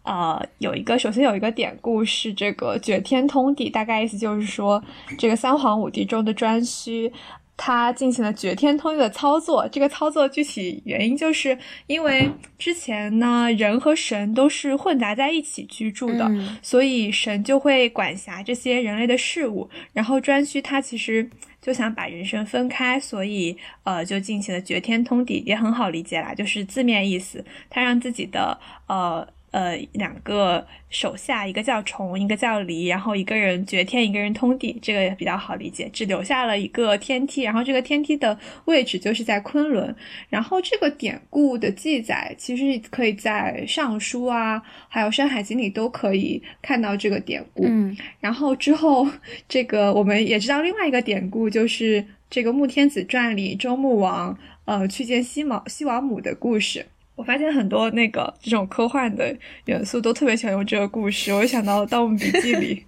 [0.04, 4.84] 呃，有一个，首先有一个典故是这个绝天通地，大概意思就是说，
[5.18, 7.12] 这个三皇五帝中的颛顼，
[7.56, 9.68] 他进行了绝天通地的操作。
[9.72, 16.28] 这个操作具体原因就是因为之前呢，人和神都是混杂在一起居住的，
[16.64, 19.70] 所以神就会管辖这些人类的事物。
[19.94, 21.30] 然后颛顼他其实
[21.62, 29.28] 就想把人神分开，所以呃，就进行了绝天通地，也很好理解啦，就是字面意思，他让自己的呃。
[29.52, 39.94] 呃，两个手下，一个叫虫，一个叫离，然后一个人绝天，一个人通地，这个也比较好理解，只留下了一个天梯，然后这个天梯的位置就是在昆仑，
[40.30, 47.66] 然后这个典故的记载其实可以在《尚书》啊，还有《山海经》里都可以看到这个典故。
[47.68, 49.06] 嗯，然后之后
[49.50, 56.86] 这个我们也知道另外一个典故，就是这个《穆天子传》里周穆王呃去见西毛西王母的故事。
[57.22, 59.32] 我发现很多那个这种科幻的
[59.66, 62.84] 元素都特别喜欢用这个故事，我想到《盗墓笔记》里，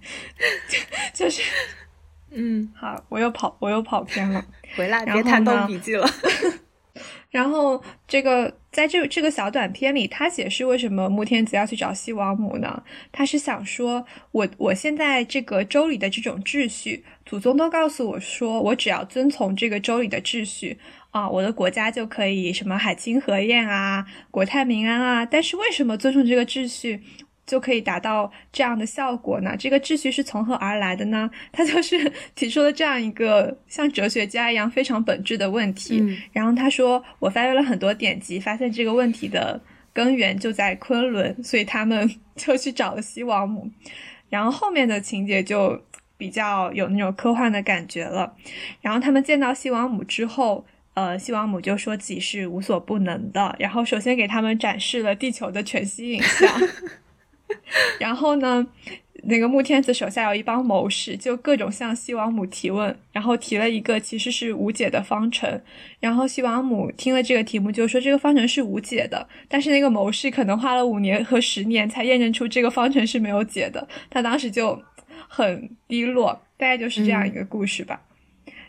[1.14, 1.40] 就是，
[2.32, 4.44] 嗯，好，我又跑，我又跑偏了，
[4.74, 6.10] 回来别谈《盗墓笔记》了。
[7.30, 12.82] 然后这个在这这个小短片里，他解释为什么穆天子要去找西王母呢？
[13.12, 20.80] 他是想说，我我现在这个周礼的这种秩序，祖宗都告诉我说，我只要遵从这个周礼的秩序。
[21.14, 25.24] 啊，我的国家就可以什么海清河晏啊，国泰民安啊。
[25.24, 27.00] 但是为什么尊重这个秩序
[27.46, 29.54] 就可以达到这样的效果呢？
[29.56, 31.30] 这个秩序是从何而来的呢？
[31.52, 36.02] 他就是 提出了这样一个像哲学家一样非常本质的问题。
[36.32, 39.60] 然后他说，我翻阅了很多典籍，发现这个问题的
[39.92, 43.70] 根源就在昆仑，所以他们 就去找了西王母。
[44.28, 45.80] 然后后面的情节就
[46.16, 48.34] 比较有那种科幻的感觉了。
[48.80, 50.66] 然后他们见到西王母之后。
[50.94, 56.48] 呃，西王母就说自己是无所不能的，然后首先给他们展示了地球的全息影像，
[57.98, 58.66] 然后呢，
[59.24, 65.60] 那个穆天子手下有一帮谋士，就各种向西王母提问，然后提了一个其实是无解的方程。
[65.98, 69.28] 然后西王母听了这个题目，就说这个方程是无解的。
[69.48, 74.80] 但是那个谋士可能花了五年和十年才验证出这个方程是没有解的，他当时就
[75.28, 76.40] 很低落。
[76.56, 78.00] 大概就是这样一个故事吧。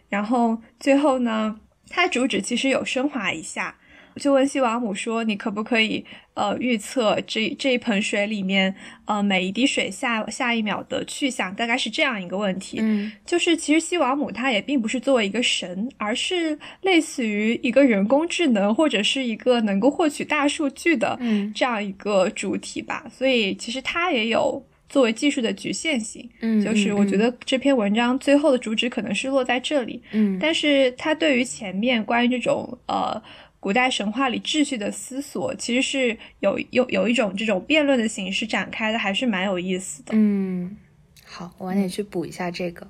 [0.09, 1.59] 然后最后呢，
[1.89, 3.75] 它主旨其实有升华一下。
[4.17, 11.53] 就问西王母说：“你可不可以呃预测这这一盆水里面呃每一滴水下下一秒的去向？
[11.53, 12.77] 大概是这样一个问题。
[12.79, 21.19] 嗯，就是其实西王母他也并不是作为一个神，而是类似于一个人工智能或者是一个能够获取大数据的
[21.53, 23.05] 这样一个主体吧。
[23.11, 26.29] 所以其实他也有作为技术的局限性。
[26.41, 30.01] 嗯，就是我觉得这篇文章最后的主旨可能是落在这里。
[30.11, 33.21] 嗯，但是它对于前面关于这种呃。
[33.57, 40.11] 古代神话里秩序的思索，其实是有有有一种这种辩论的形式展开的，还是蛮有意思的。
[40.11, 40.77] 嗯，
[41.23, 42.87] 好，我晚点去补一下这个。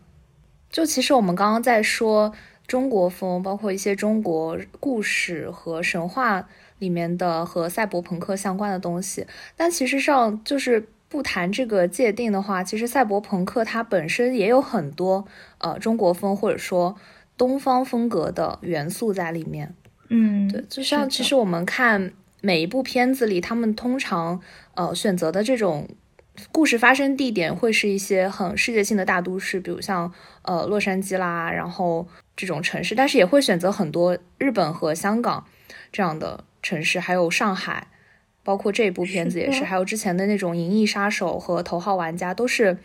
[0.69, 2.33] 就其实我们刚刚在说
[2.67, 6.45] 中国风，包括一些中国故事和神话
[6.79, 15.25] 里面的和赛博朋克相关的东西，但其实上就是不谈这个界定的话，其实赛博朋克它本身也有很多
[15.59, 16.93] 呃中国风或者说
[17.37, 19.73] 东方风格的元素在里面。
[20.09, 24.41] 嗯，对，就像其实我们看每一部片子里，他们通常
[24.73, 25.87] 呃选择的这种
[26.51, 35.45] 故事发生地点会是一些很世界性的大都市，比如像呃洛杉矶啦，然后这种城市，但是也会选择很多日本和香港
[35.93, 37.87] 这样的城市，还有上海，
[38.45, 42.77] 包括这部片子也是，还有之前的那种《银翼杀手》和《头号玩家》，都是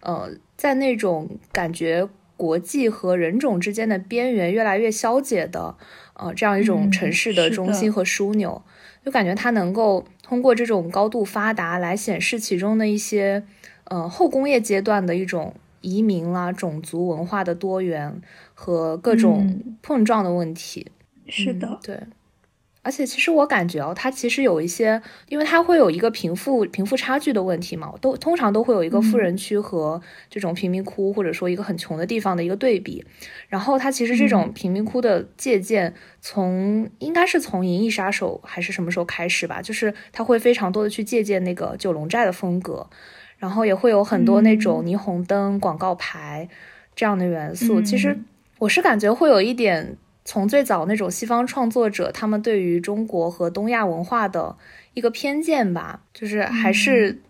[0.00, 5.74] 呃在那种感觉国际和人种之间的边缘越来越消解的。
[6.14, 8.60] 呃，这样一种城市的中心和枢纽，
[9.04, 13.44] 就感觉它能够通过这种高度发达来显示其中的一些，
[13.84, 18.20] 呃，后工业阶段的一种移民啦、种族文化的多元
[18.52, 20.88] 和各种碰撞的问题。
[21.28, 22.00] 是的，对。
[22.88, 24.98] 而且其实我感觉哦，它其实有一些，
[25.28, 33.04] 因为它会有一个贫富贫富差距的问题嘛，都通常都会有一个富人区和这种贫民窟，或者说一个很穷的地方的一个对比。
[33.48, 42.88] 然后它其实这种贫民窟的借鉴，从应该是从《银翼杀手》还是什么时候开始吧，就是它会非常多的去借鉴那个九龙寨的风格，
[43.36, 46.48] 然后也会有很多那种霓虹灯、广告牌
[46.96, 47.82] 这样的元素。
[47.82, 48.18] 其实
[48.58, 49.98] 我是感觉会有一点。
[50.28, 54.54] 从最早那种西方创作者，他们对于中国和东亚文化的
[54.92, 57.22] 一个偏见吧，就是还是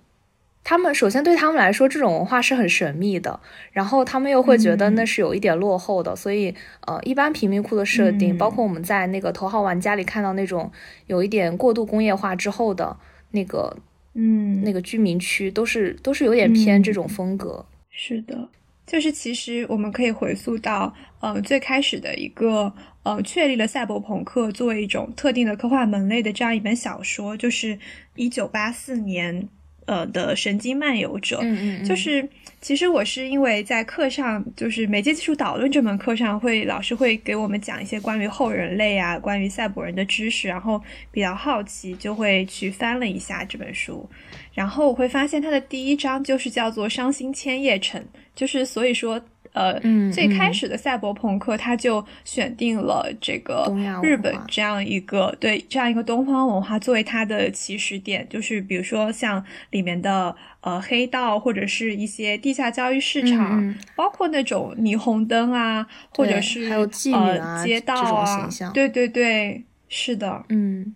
[0.65, 3.39] 他们首先对他们来说，这种文化是很神秘的，
[3.71, 6.53] 然后他们又会觉得那是有一点落后的，所以
[6.89, 10.69] 呃，一般贫民窟的设定，包括我们在那个头号玩家里看到那种
[11.07, 12.97] 有一点过度工业化之后的
[13.31, 13.77] 那个，
[14.15, 17.65] 嗯，那个居民区，都是都是有点偏这种风格。
[17.91, 18.49] 是的。
[18.89, 22.73] 就是其实我们可以回溯到，呃，最开始的一个，
[23.03, 27.79] 呃，确立了赛博朋克作为一种特定的科幻门类的这样一本小说，就是
[28.17, 29.47] 一九八四年，
[29.85, 31.37] 呃的《神经漫游者》。
[31.43, 31.85] 嗯嗯。
[31.85, 32.27] 就是
[32.61, 44.09] 其实我是因为在课上，就是媒介技术导论这门课上，会老师会给我们讲一些关于后人类啊，关于赛博人的知识，然后比较好奇，就会去翻了一下这本书。
[44.53, 48.01] 然后我会发现它的第一章就是叫做《伤心千叶城》，
[48.35, 49.21] 就是所以说，
[49.53, 49.81] 呃，
[50.13, 70.95] 最开始的赛博朋克他就选定了这个日本这样一个对这样一个东方文化作为它的起始点，就是比如说像里面的呃黑道或者是一些地下交易市场，包括那种霓虹灯啊，或者是还有妓女啊街道啊，对对对，是的，嗯。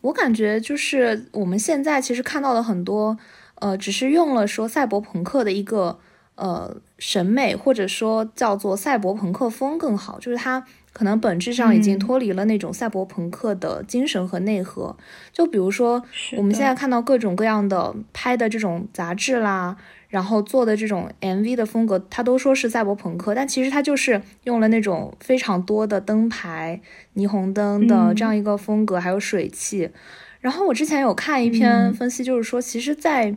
[0.00, 3.18] 我感觉就是我们现在其实看到了很多，
[3.56, 5.98] 呃，只是用了说赛博朋克的一个
[6.38, 14.96] 呃审美，或者说叫做赛博朋克风更好，就是它可能本质上已经脱离了那种赛博朋克的精神和内核。
[15.32, 16.02] 就比如说
[16.36, 19.76] 我们现在看到各种各样的拍的这种杂志啦。
[20.08, 26.80] 然后做的这种 MV 的风格，它都说是赛博朋克，但其实它就是用了那种非常多的灯牌、
[27.14, 29.90] 霓虹灯的这样一个风格，还有水汽。
[30.40, 33.36] 然后我之前有看一篇分析，就是说，其实，在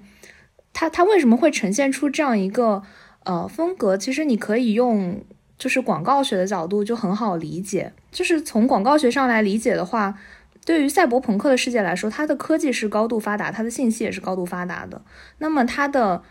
[0.74, 2.82] 它它为什么会呈现出这样一个
[3.24, 5.24] 呃风格，其实你可以用
[5.58, 10.18] 就是广告学的角度就很好理解，就是从广告学上来理解的话。
[10.64, 15.02] 对于赛博朋克的世界来说，它的科技是高度发达，它的信息也是高度发达的。
[15.40, 16.22] 那么它的，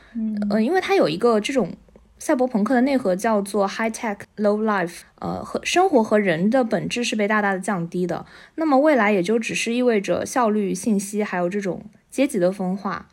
[0.49, 1.73] 呃，因为它有一个这种
[2.17, 8.25] 赛博朋克的内核叫做 high tech low life，呃，和生活和人的本质是被大大的降低的。
[8.55, 13.09] 那么未来也就只是意味着效率、信息还有这种阶级的分化。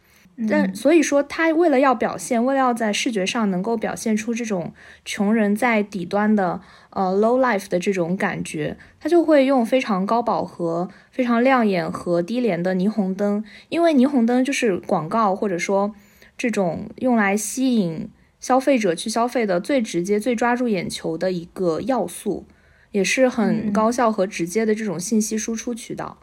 [0.47, 4.71] 但所以说，他为了要表现，为了要在视觉上能够表现出这种
[5.03, 6.61] 穷人在底端的
[6.91, 15.95] 呃 low life 的这种感觉，他就会用非常高饱和、非常亮眼和低廉的霓虹灯，因为霓虹灯就是广告或者说
[16.37, 18.07] 这种用来吸引
[18.39, 22.45] 消费者去消费的最直接、最抓住眼球的一个要素，
[22.91, 26.19] 也是很高效和直接的这种信息输出渠道。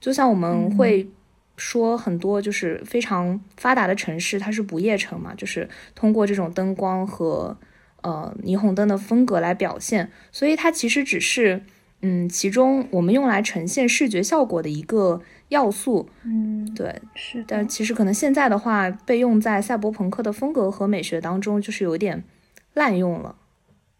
[0.00, 1.10] 就像我们会。
[1.58, 7.54] 说很多就是非常发达的城市，它是不夜城嘛，就是通过这种灯光和
[8.00, 11.62] 呃霓虹灯的风格来表现，所以它其实只是
[12.00, 16.08] 嗯其中我们用来呈现视觉效果的一个要素。
[16.22, 17.44] 嗯，对，是。
[17.46, 22.22] 但其实可能现在的话，被用在赛博朋克的风格和美学当中，就是有点
[22.74, 23.34] 滥用了。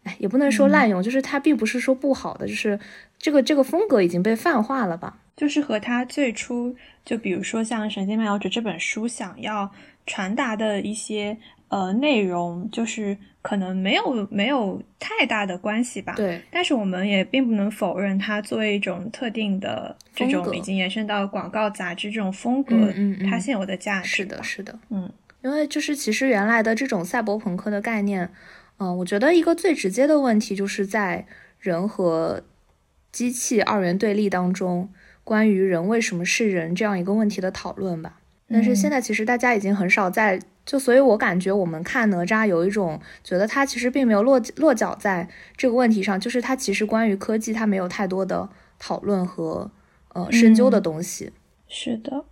[0.03, 2.79] 哎，也不能说滥用，就是它并不是说不好的，就是
[3.17, 5.17] 这个这个风格已经被泛化了吧。
[5.39, 6.75] 就是和他最初，
[7.05, 9.71] 就比如说像《神经漫游者》这本书想要
[10.05, 11.37] 传达的一些
[11.69, 16.11] 呃内容，就是可能没有没有太大的关系吧。
[16.17, 16.41] 对。
[16.51, 24.09] 但是我们也并不能否认它作为一种特定的这种已经延伸到广告杂志这种风格，嗯它现有的价值。
[24.09, 24.77] 是的，是的。
[24.89, 25.09] 嗯，
[25.41, 28.29] 因为就是其实原来的这种赛博朋克的概念，
[28.79, 31.25] 嗯，我觉得一个最直接的问题就是在
[31.61, 32.43] 人和
[33.09, 34.89] 机器二元对立当中。
[35.29, 38.17] 关于人为什么是人这样一个问题的讨论吧，
[38.51, 48.49] 但是现在其实大家已经很少在就，所以我感觉我们看哪吒有一种觉得他其实并没有落落脚在这个问题上，就是他其实关于科技他没有太多的
[48.79, 49.69] 讨论和
[50.15, 51.31] 呃深究的东西。
[51.67, 52.25] 是的，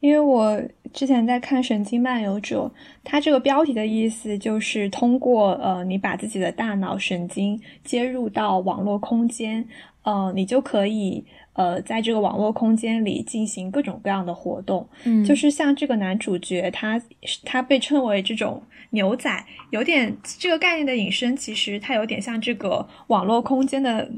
[0.00, 0.62] 因为我
[0.94, 2.72] 之前在看《神经漫游者》，
[3.04, 9.68] 它这个标题的意思就是通过呃你把自己的大脑神经接入到网络空间，
[10.04, 11.26] 呃你就可以。
[11.54, 17.00] 呃，在这个网络空间里进行各种各样的活动，嗯，就是像这个男主角，他
[17.44, 24.10] 他被称为这种牛仔，有点这个概念的引申，其实他有点像这个网络空间的。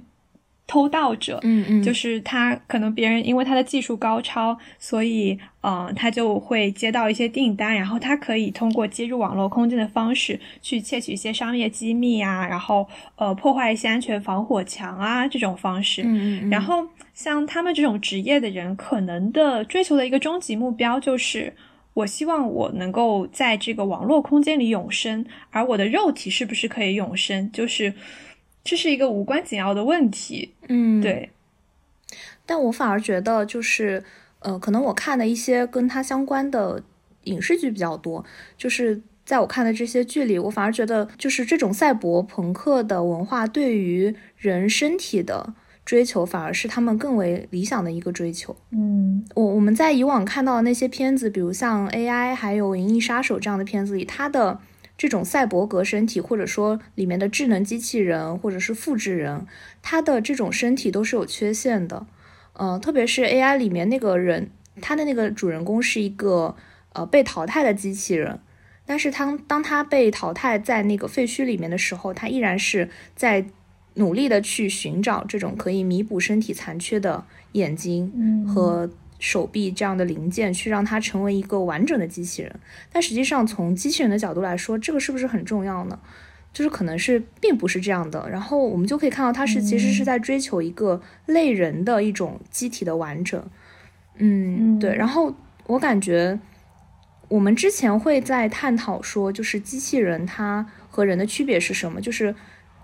[0.66, 21.54] 偷盗者，嗯嗯，就是他可能别人因为他的技术高超，所以嗯，他就会接到一些订单，然后他可以通过接入网络空间的方式去窃取一些商业机密啊，然后呃破坏一些安全防火墙啊这种方式，嗯嗯，然后像他们这种职业的人，可能的追求的一个终极目标就是，
[21.94, 27.94] 我希望我能够在这个网络空间里永生，而我的肉体是不是可以永生，就是。
[28.66, 31.30] 这是一个无关紧要的问题，嗯，对。
[32.44, 34.02] 但我反而觉得，就是，
[34.40, 36.82] 呃，可能我看的一些跟它相关的
[37.24, 38.24] 影视剧比较多，
[38.58, 45.54] 就是在我看的这些剧里，我反而觉得，就是这种赛博朋克的文化对于人身体的
[45.84, 48.56] 追求，反而是他们更为理想的一个追求。
[48.70, 54.60] 嗯，我我们在以往看到的那些片子，比如像 AI 还有《银翼杀手》这样的片子里，它的。
[54.98, 59.46] 这种赛博格身体，或者说里面的智能机器人，或者是复制人，
[59.82, 62.06] 他的这种身体都是有缺陷的。
[62.54, 66.56] 嗯，特别是 AI 里面那个人，他的那个主人公是一个
[66.94, 68.40] 呃被淘汰的机器人，
[68.86, 73.44] 但是当当他被淘汰在那个废墟里面的时候，他依然是在
[73.94, 78.90] 努力的去寻找这种可以弥补身体残缺的眼睛和。
[79.18, 82.60] 手臂这样的零件去让它成为一个完整的机器人，
[82.92, 85.98] 但实际上从机器人的角度来说，这个是不是很重要呢？
[86.52, 88.28] 就是可能是并不是这样的。
[88.30, 93.42] 然后我们就可以看到，它是其实是在追求一个类人的一种机体的完整。
[94.16, 94.94] 嗯，对。
[94.94, 95.34] 然后
[95.66, 96.38] 我感觉
[97.28, 102.00] 我们之前会在探讨说，就是机器人它和人的区别是什么？
[102.00, 102.34] 就是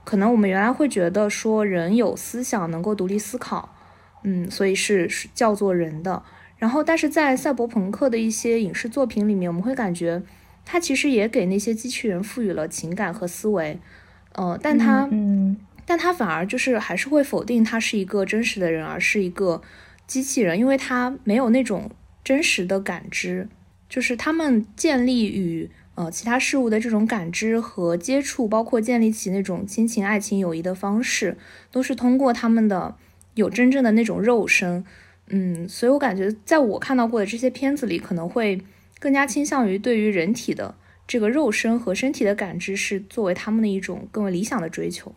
[0.05, 3.75] 可能我们原来会觉得说，人有思想，能够独立思考。
[4.23, 6.23] 嗯，所以是是叫做人的。
[6.59, 10.23] 然后，但是在赛博朋克的一些影视作品里面，我们会感觉
[10.65, 13.81] 它其实也给那些机器人赋予了情感和思维。
[14.35, 19.61] 呃，但它，嗯，但它反而就是还是会否定它是一个真实的人，而是一个
[20.07, 21.91] 机器人，因为它没有那种
[22.23, 23.49] 真实的感知。
[23.89, 31.37] 就是他们建立与呃其他事物的这种感知和接触，包括建立起那种亲情、爱情、友谊的方式，
[31.73, 32.95] 都是通过他们的。
[33.35, 34.85] 有真正的那种肉身，
[35.29, 38.61] 嗯，所以我感觉在我看到过的这些片子里，可能会
[38.99, 40.75] 更加倾向于对于人体的
[41.07, 45.15] 这个肉身和身体的感知是作为他们的一种更为理想的追求。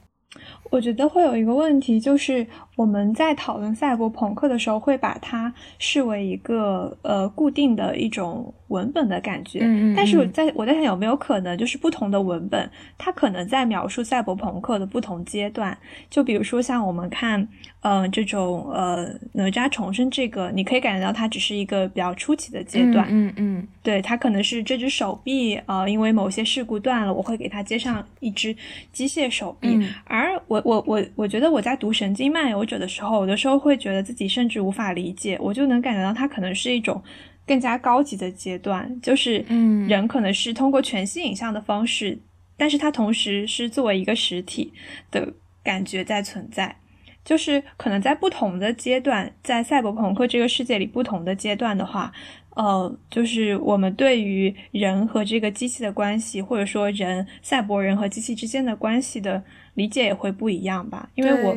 [0.72, 2.46] 我觉得会有一个问题，就是
[2.76, 9.60] 我们在讨论赛博朋克的时候，会把它视为一个呃固定的一种文本的感觉。
[9.62, 15.78] 嗯嗯但是我在我在想，有没有可能就是不同的文本，它可能在描述赛博朋克的不同阶段？
[16.10, 17.48] 就比如说像我们看，
[17.82, 23.08] 呃，这种呃哪吒重生这个，你可以感觉到它只是一个比较初期的阶段。
[23.10, 28.56] 嗯嗯对，它可能是这只手臂，呃，因为某些事故断了，我会给它接上一只
[28.92, 29.76] 机械手臂。
[29.76, 37.04] 嗯而我我我我我觉得我在读《神经漫游者》的时候，有的时候会觉得自己甚至无法理解，我就能感觉到它可能是一种
[37.46, 42.20] 更加高级的阶段，就是嗯人可能是通过全息影像的方式，
[42.56, 44.72] 但是它同时是作为一个实体
[45.12, 45.34] 的
[45.64, 46.76] 感觉在存在。
[47.24, 52.12] 就是可能在不同的阶段，在赛博朋克这个世界里不同的阶段的话，
[52.52, 59.44] 呃，就是我们对于人和这个机器的关系，或者说人赛博人和机器之间的关系的
[59.76, 61.08] 理解也会不一样吧。
[61.16, 61.56] 因为我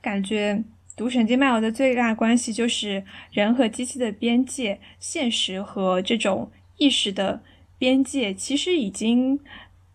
[0.00, 0.62] 感觉
[0.96, 3.02] 读《神经漫游》的最大关系就是
[3.32, 7.40] 人和机器的边界、现实和这种意识的
[7.78, 9.40] 边界，其实已经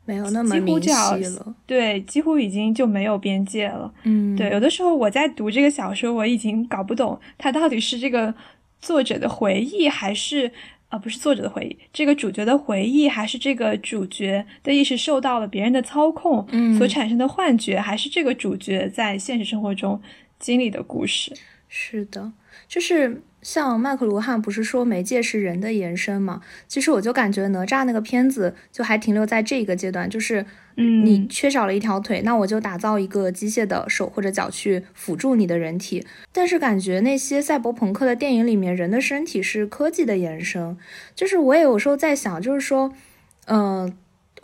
[0.05, 1.55] 没有那么几乎明晰了。
[1.65, 3.93] 对，几乎已经就没有边界了。
[4.03, 8.33] 嗯，对，有的时候我在读这个小说，我已经搞不懂它到底是这个
[8.79, 10.51] 作者的回忆，还是
[10.89, 20.01] 呃不是作者的回忆，这个主角的回忆，还是这个主角的意识受到了别人的操控嗯所产生的幻觉，还是这个主角在现实生活中
[20.39, 21.33] 经历的故事？
[21.77, 22.31] 是的，
[22.69, 26.39] 就是像麦克卢汉不是说媒介是人的延伸嘛？
[26.69, 30.45] 其实我就感觉哪吒那个片子就还停留在这个阶段，就是
[30.77, 36.07] 嗯你缺少了一条腿，那我就打造一个机械的手或者脚去辅助你的人体。
[36.31, 40.77] 但是感觉那些赛博朋克的电影里面，人的身体是科技的延伸。
[41.13, 42.93] 就是我也有时候在想，就是说，
[43.47, 43.93] 嗯、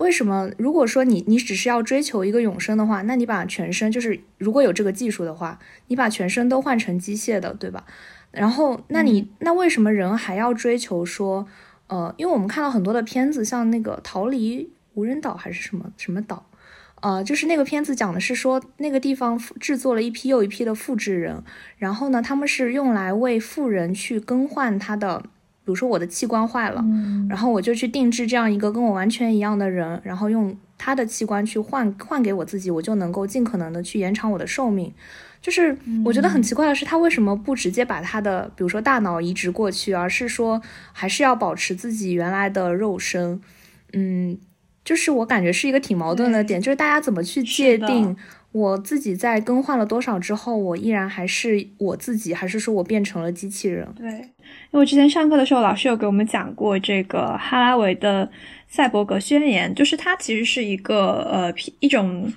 [0.02, 7.86] 为什么如果说你你只是要追求一个永生的话，那你把全身就是如果有这个技术的话，你把全身都换成机械的，对吧？
[8.32, 11.46] 然后那你、那为什么人还要追求说，
[11.88, 16.48] 呃，因为我们看到很多的片子，像那个逃离无人岛还是什么什么岛。
[17.02, 21.44] 呃，就是那个片子讲的是说，那个地方制作了一批又一批的复制人，
[21.78, 25.24] 然后呢，他们是用来为富人去更换他的，
[25.64, 34.94] 比如说我的器官坏了，嗯然后我就去定制这样一个跟我完全一样的人，然后用他的器官去换换给我自己，我就能够尽可能的去延长我的寿命。
[35.42, 40.62] 就是我觉得很奇怪的是，他为什么不直接把他的，比如说大脑移植过去，而是说
[40.94, 43.42] 还是要保持自己原来的肉身？
[43.94, 44.38] 嗯，
[44.86, 48.16] 就是我感觉是一个挺矛盾的点，就是大家怎么去界定
[48.52, 53.88] 我自己在更换了多少之后，我依然还是我自己，还是说我变成了机器人？
[53.96, 54.30] 对，
[54.72, 58.26] 因为之前上课的时候，老师有给我们讲过这个哈拉维的
[58.68, 62.32] 《赛博格宣言》，就是它其实是一个呃一种。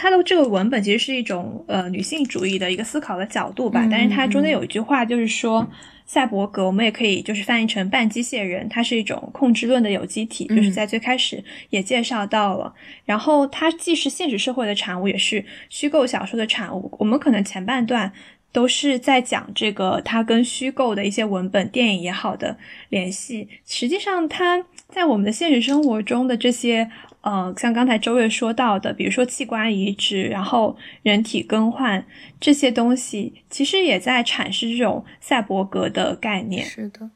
[0.00, 5.66] 它的这个文本其实是一种呃女性主义的一个思考的角度吧，嗯但是它中嗯间有一句话就是说，
[6.06, 12.72] 赛博格我们也可以就是翻译成半机械人，它是一种控制论的有机体，就是嗯在最开始也介绍到了。
[13.04, 16.94] 然后它既是现实社会的产物，也是虚构小说的产物。
[17.00, 18.12] 我们可能前半段
[18.52, 22.56] 都是在讲这个它跟虚构的一些文本、电影也好的
[22.88, 23.48] 联系。
[23.66, 26.90] 实际上，它在我们的现实生活中的这些，
[27.20, 32.04] 呃，像刚才周月说到的，比如说器官移植，然后人体更换
[32.40, 36.64] 这些东西，其实也在阐释这种赛博格的概念。
[36.64, 37.10] 是的，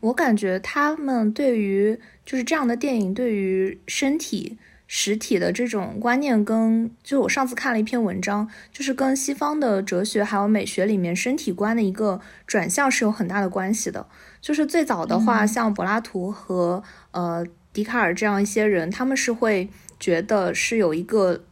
[0.00, 4.56] 我感觉他们对于就是这样的电影，对于身体
[4.90, 14.06] 实体的这种观念跟，就我上次看了一篇文章，就是跟西方的哲学还有美学里面身体观的一个转向是有很大的关系的。
[14.40, 19.68] 就是最早的话，像柏拉图和呃笛卡尔这样一些人，他们是会
[20.00, 21.44] 觉得是有一个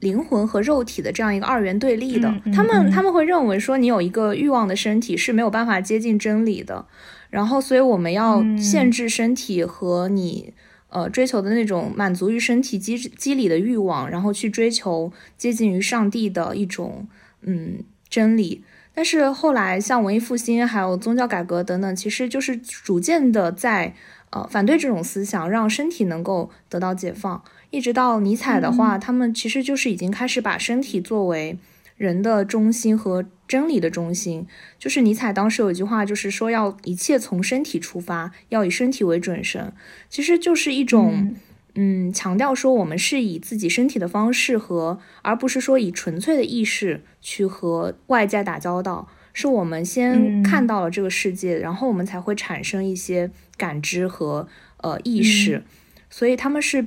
[0.00, 2.28] 灵魂和肉体的这样一个二元对立的。
[2.28, 6.84] 嗯嗯他们嗯他们会认为说，你有一个欲望的身体是没有办法接近真理的，
[7.30, 10.52] 然后所以我们要嗯限制身体和你。
[10.94, 17.08] 呃，追求的那种满足于身体机机理的欲望，然后去追求接近于上帝的一种
[17.42, 18.62] 嗯真理。
[18.94, 23.92] 但是后来像文艺复兴还有宗教改革等等，其实就是逐渐的在
[24.30, 27.42] 呃反对这种思想，让身体能够得到解放。
[27.70, 31.58] 一直到尼采的话，他们其实就是已经开始把身体作为
[31.96, 34.46] 人的中心和真理的中心。
[34.78, 39.72] 就是尼采当时有一句话，就是说要一切从身体出发，要以身体为准绳。
[40.08, 41.36] 其实就是一种。
[41.76, 54.46] 嗯，强调说我们是以自己身体的方式和，而不是说以纯粹的意识去和外界打交道，是我们先嗯看到了这个世界，然后我们才会产生一些感知和
[54.82, 55.64] 呃意识，
[56.08, 56.86] 所以他们是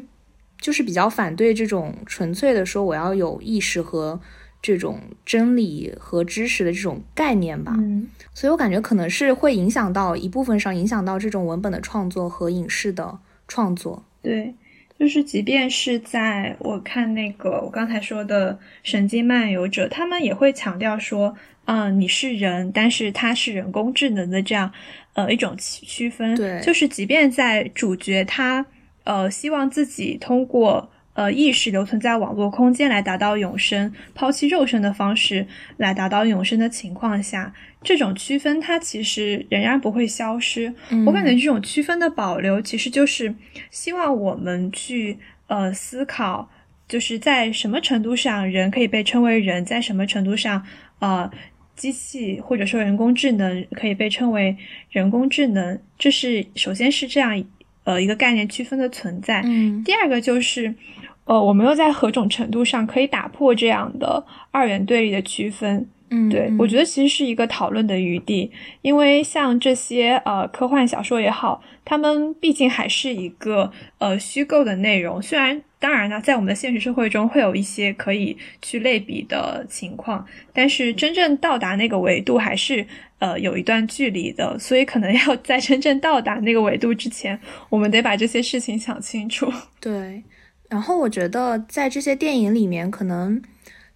[0.62, 4.22] 就是比较反对这种纯粹的说我要有意识和
[4.62, 7.74] 这种真理和知识的这种概念吧。
[7.78, 14.06] 嗯所以我感觉可能是会影响到一部分上影响到这种文本的创作和影视的创作。
[14.22, 14.54] 对，
[15.00, 18.54] 就是即便是在我看那个我刚才说的
[18.84, 21.36] 《神经漫游者》，他们也会强调说，
[21.66, 24.72] 嗯，你是人，但是他是人工智能的这样，
[25.14, 26.36] 呃，一种区区分。
[26.36, 28.64] 对就是即便在主角他
[29.04, 35.48] 呃希望自己通过呃意识留存在网络空间来达到永生，抛弃肉身的方式
[35.78, 37.52] 来达到永生的情况下，
[37.82, 40.72] 这种区分它其实仍然不会消失。
[41.08, 43.34] 我感觉这种区分的保留，其实就是
[43.72, 46.52] 希望我们去呃思考，
[46.88, 50.64] 就是在什么程度上人可以被称为人，在什么程度上
[51.00, 51.32] 呃
[51.76, 54.56] 机器或者说人工智能可以被称为
[54.92, 57.44] 人工智能，这是首先是这样
[57.88, 59.42] 呃一个概念区分的存在。
[59.46, 60.76] 嗯第二个就是，
[61.24, 65.88] 呃，我们又在何种程度上可以打破这样的二元对立的区分？
[66.10, 82.86] 嗯，对，我觉得其实是一个讨论的余地，因为像这些呃科幻小说也好，他们毕竟还是一个呃虚构的内容，虽然当然呢，在我们的现实社会中会有一些可以去类比的情况，但是真正到达那个维度还是
[83.20, 89.52] 呃有一段距离的，所以可能要在真正到达那个维度之前，我们得把这些事情想清楚。
[89.80, 90.24] 对，
[90.70, 93.42] 然后我觉得在这些电影里面，可能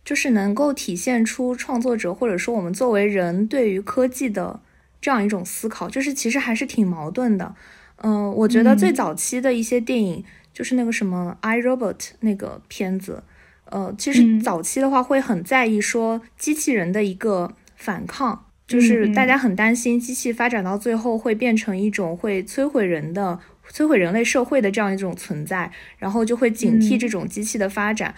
[0.06, 4.60] 就是能够体现出创作者或者说我们作为人对于科技的
[5.02, 7.56] 这样一种思考，就是其实还是挺矛盾的。
[8.04, 10.24] 嗯、我觉得最嗯早期的一些电影，
[10.54, 13.24] 就是那个什么《I Robot》那个片子，
[13.66, 18.46] 呃，其实嗯早期的话会很在意说机器人的一个反抗。
[18.68, 23.38] 就是大家很担心机器发展到最后会变成一种会摧毁人的、
[23.70, 28.16] 摧毁人类社会的这样一种存在，然后就会警惕嗯这种机器的发展。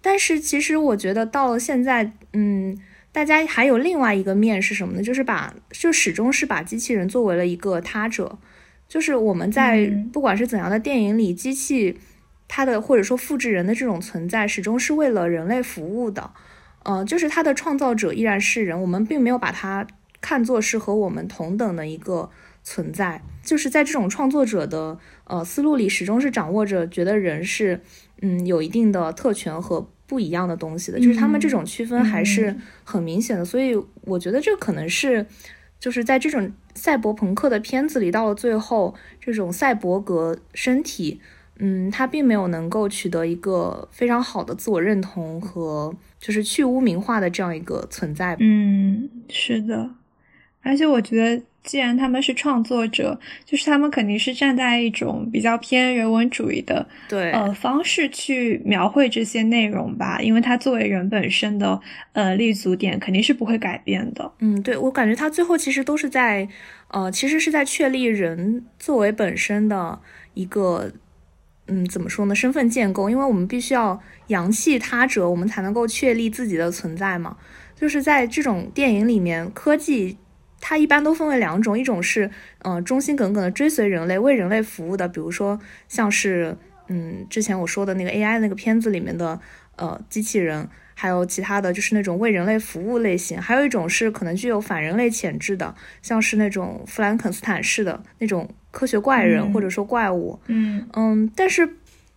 [0.00, 2.78] 但是其实我觉得到了现在，嗯，
[3.10, 5.02] 大家还有另外一个面是什么呢？
[5.02, 8.38] 就是把就始终是把机器人作为了一个他者，
[8.88, 11.98] 就是我们在嗯不管是怎样的电影里，机器
[12.48, 16.30] 它的或者说复制人的这种存在，始终是为了人类服务的。
[16.84, 19.84] 呃，就是它的创造者依然是人，我们并没有把它
[20.20, 22.30] 看作是和我们同等的一个
[22.62, 23.20] 存在。
[23.42, 27.80] 就是在这种创作者的呃思路里，始终是掌握着觉得人是
[28.22, 33.44] 嗯有一定的特权和不一样的东西的，就是他们这种区分还是很明显的。
[33.44, 35.26] 所以我觉得这可能是
[35.78, 41.20] 就是在这种赛博朋克的片子里，到了最后，这种赛博格身体。
[41.58, 48.36] 嗯，他并没有能够取得一个非常好的自我认同和就是去污名化的这样一个存在。
[48.40, 49.88] 嗯，是的，
[50.60, 61.78] 而且我觉得，既然他们是创作者，就是他们肯定是站在一种比较偏人文主义的对，呃方式去描绘这些内容吧，因为它作为人本身的
[62.12, 64.32] 呃立足点肯定是不会改变的。
[64.38, 66.48] 嗯，对我感觉他最后其实都是在，
[66.88, 69.98] 呃，其实是在确立人作为本身的
[70.34, 70.92] 一个，
[71.66, 77.36] 嗯，怎么说呢，身份建构，因为我们必须要扬弃他者，我们才能够确立自己的存在嘛。
[77.74, 80.16] 就是在这种电影里面，科技
[80.60, 82.26] 它一般都分为两种，一种是
[82.60, 86.56] 嗯、呃忠心耿耿的追随人类，为人类服务的，比如说像是
[86.88, 89.38] 嗯之前我说的那个 AI 那个片子里面的
[89.76, 99.52] 呃机器人，还有其他的就是那种为人类服务类型，还有一种是可能具有反人类潜质的，像是那种弗兰肯斯坦式的那种科学怪人、嗯。
[99.52, 100.88] 或者说怪物，嗯。
[100.94, 101.68] 嗯，但是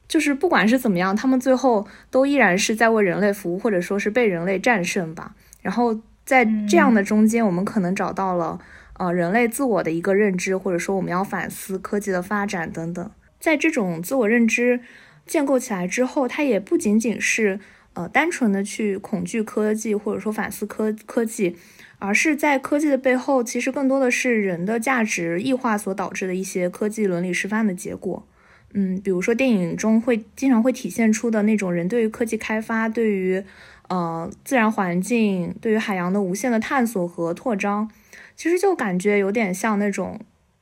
[0.07, 5.35] 就是不管是怎么样，他们最后都依然是在为人类服务，或者说是被人类战胜吧。
[5.61, 5.99] 然后
[6.29, 8.59] 在这样的中间，我们可能找到了
[8.99, 13.11] 呃人类自我的一个认知，或者说我们要反思科技的发展等等。
[13.39, 14.81] 在这种自我认知
[15.25, 17.59] 建构起来之后，它也不仅仅是
[17.95, 21.55] 呃单纯的去恐惧科技，或者说反思科科技。
[22.01, 28.25] 而是在科技的背后，其实更多的是人的价值异化所导致的一些科技伦理示范的结果。
[28.73, 33.43] 嗯，比如说电影中会经常会体现出的那种人对于科技开发、对于
[33.89, 37.91] 呃自然环境、对于海洋的无限的探索和扩张，
[38.35, 40.19] 其实就感觉有点像那种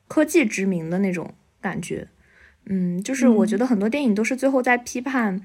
[0.08, 2.08] 科技殖民的那种感觉。
[2.66, 5.40] 嗯，就是我觉得很多电影都是最后在批判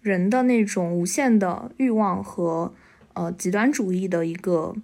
[0.00, 2.72] 人的那种无限的欲望和
[3.14, 4.76] 呃极端主义的一个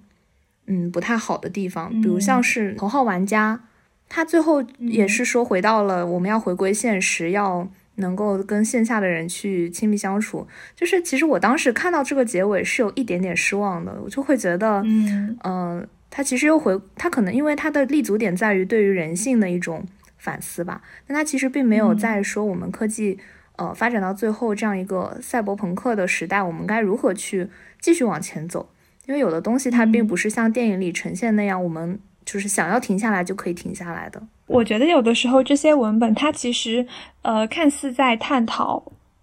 [0.66, 3.61] 嗯不太好的地方，比如像是《头号玩家》。
[4.07, 7.66] 他最后也是说回到了我们要回归现实，要
[7.97, 10.47] 能够跟线下的人去亲密相处。
[10.74, 19.84] 就是其实我当时看到这个结尾是有一点点失望的，我就会觉得，嗯呃，他其实又回，他可能因为他的立足点在于对于人性的一种
[20.18, 23.18] 反思吧，但他其实并没有在说我们科技
[23.57, 27.49] 呃，发展到最后这样一个赛博朋克的时代，我们该如何去
[27.80, 28.68] 继续往前走？
[29.07, 34.22] 因为有的东西它并不是像电影里呈现那样，我们就是想要停下来就可以停下来的。
[34.47, 36.86] 我觉得有的时候这些文本它其实
[37.22, 38.82] 呃看似在探讨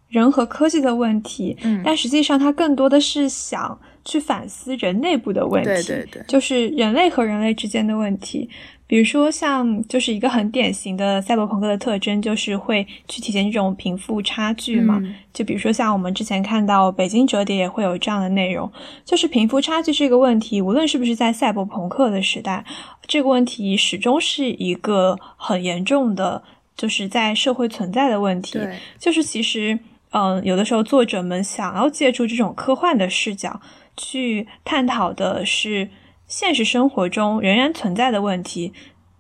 [0.09, 8.49] 人和科技的问题，嗯但实际上它更多的是想去反思人内部的问题，对对对就是人类和人类之间的问题。
[8.91, 14.99] 比如说，像就是一个很典型的赛博朋克的特征，就是会去体现这种贫富差距嘛。
[15.01, 18.69] 嗯就比如说，像我们之前看到《北京折叠》也会有这样的内容，
[19.05, 22.65] 就是贫富差距这个问题，无论是不是在赛博朋克的时代，
[23.07, 26.43] 这个问题始终是一个很严重的，
[26.75, 28.59] 就是在社会存在的问题。
[28.99, 29.79] 就是其实，
[30.09, 33.61] 嗯、有的时候作者们想要借助这种科幻的视角
[33.95, 35.89] 去探讨的是
[36.31, 38.71] 现实生活中仍然存在的问题。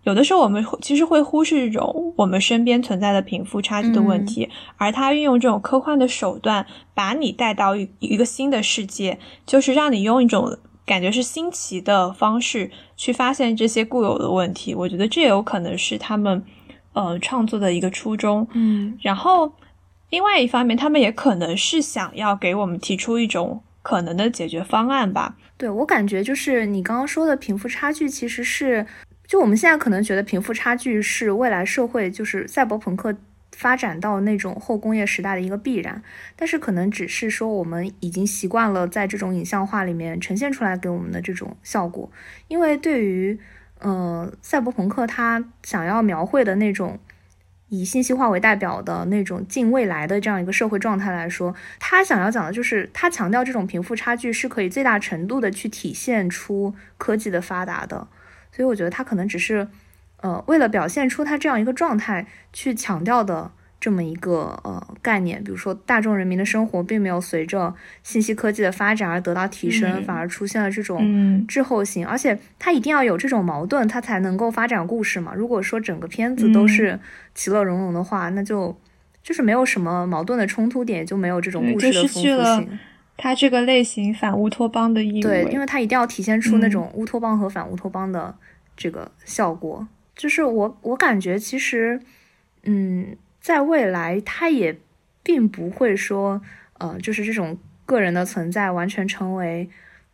[0.03, 14.73] 有的时候我们会其实会忽视这种我们身边存在的贫富差距的问题，而他运用这种科幻的手段，把你带到一一个新的世界，就是让你用一种感觉是新奇的方式去发现这些固有的问题。
[14.73, 16.43] 我觉得这有可能是他们
[16.93, 18.47] 呃创作的一个初衷。
[18.53, 19.51] 嗯然后，
[20.09, 25.37] 另外一方面，他们也可能是想要给我们提出一种可能的解决方案吧。
[25.57, 28.85] 对我感觉就是你刚刚说的贫富差距，其实是
[29.27, 33.15] 就我们现在可能觉得贫富差距是未来社会就是赛博朋克
[33.51, 36.01] 发展到那种后工业时代的一个必然，
[36.35, 42.11] 但是可能只是说我们已经习惯了在这种影像化里面呈现出来给我们的这种效果，
[42.47, 43.39] 因为对于
[43.79, 46.99] 呃赛博朋克它想要描绘的那种。
[47.73, 58.09] 以信息化为代表的那种近未来的这样一个社会状态来说，他想要讲的就是，他强调这种贫富差距是可以最大程度的去体现出科技的发达的，
[58.51, 59.69] 所以我觉得他可能只是，
[60.17, 63.51] 呃，为了表现出他这样一个状态去强调的
[63.81, 67.73] 这么一个呃概念，比如说大众人民的生活并没有随着
[68.03, 75.33] 信息科技的发展而得到提升，嗯反而出现了这种嗯滞后性，而且它一定要有这种矛盾，它才能够发展故事嘛。
[75.35, 76.99] 如果说整个片子都是
[77.33, 78.79] 其乐融融的话，那就
[79.23, 82.79] 就是没有什么矛盾的冲突点，就没有这种故事的丰富性。
[83.17, 85.21] 它这个类型反乌托邦的意味。
[85.21, 88.35] 对，因为它一定要体现出那嗯种乌托邦和反乌托邦的
[88.77, 89.87] 这个效果。
[90.15, 91.99] 就是我我感觉其实，
[92.63, 94.77] 嗯，在未来它也
[95.23, 96.41] 并不会说，
[96.77, 99.69] 呃，就是这种个人的存在完全成为，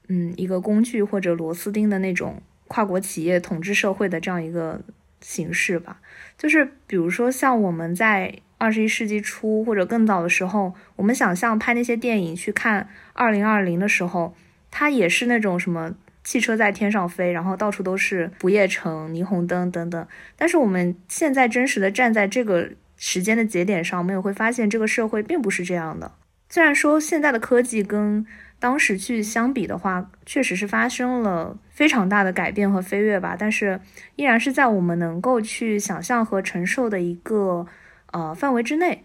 [0.08, 4.82] 嗯，一个工具或者螺丝钉的那种跨国企业统治社会的这样一个
[5.22, 6.00] 形式吧。
[6.38, 14.36] 就是比如说像我们在二十一世纪初或者更早的时候，我们想象拍那些电影去看二零二零的时候，
[14.72, 20.08] 它也是那种什么汽车在天上飞，然后到处都是不夜城、霓虹灯等等。
[20.36, 26.12] 但是我们现在真实的站在这个时间的节点上，我们也会发现这个社会并不是这样的。
[26.50, 28.26] 虽然说现在的科技跟
[28.60, 33.80] 当时去相比的话，确实是发生了非常大的改变和飞跃吧，但是
[34.16, 37.68] 依然是在我们能够去想象和承受的一个
[38.12, 39.04] 呃范围之内。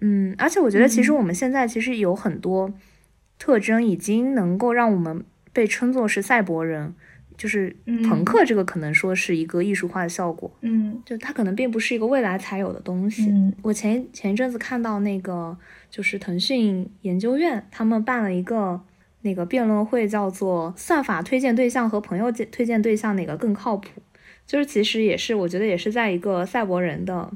[0.00, 2.72] 嗯，而且我觉得其实我们现在其实有很多
[3.38, 6.94] 特征已经能够让我们被称作是赛博人，
[7.38, 7.74] 就是
[8.04, 13.30] 朋克这个可能说是一个艺术化的效果，嗯就它可能并不是一个未来才有的东西。
[13.30, 15.56] 嗯我前前一阵子看到那个
[15.88, 18.80] 就是腾讯研究院他们办了一个
[19.22, 23.88] 那个辩论会，叫做“算法推荐对象和朋友推荐对象哪个更靠谱”，
[24.44, 27.30] 就是其实也是我觉得也是在一个赛博人的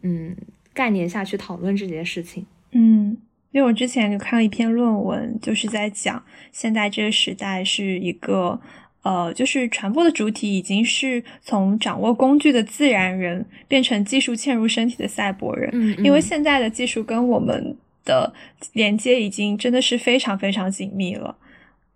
[0.00, 0.34] 嗯
[0.72, 2.46] 概念下去讨论这件事情。
[2.72, 3.16] 嗯，
[3.50, 8.58] 因为我之前就看了一篇论文，就是在讲现在这个时代是一个。
[9.04, 18.32] 呃，就是传播的主体已经是从掌握工具的自然人变成技术嵌入身体的赛博人，嗯因为现在的技术跟我们的
[18.72, 21.36] 连接已经真的是非常非常紧密了。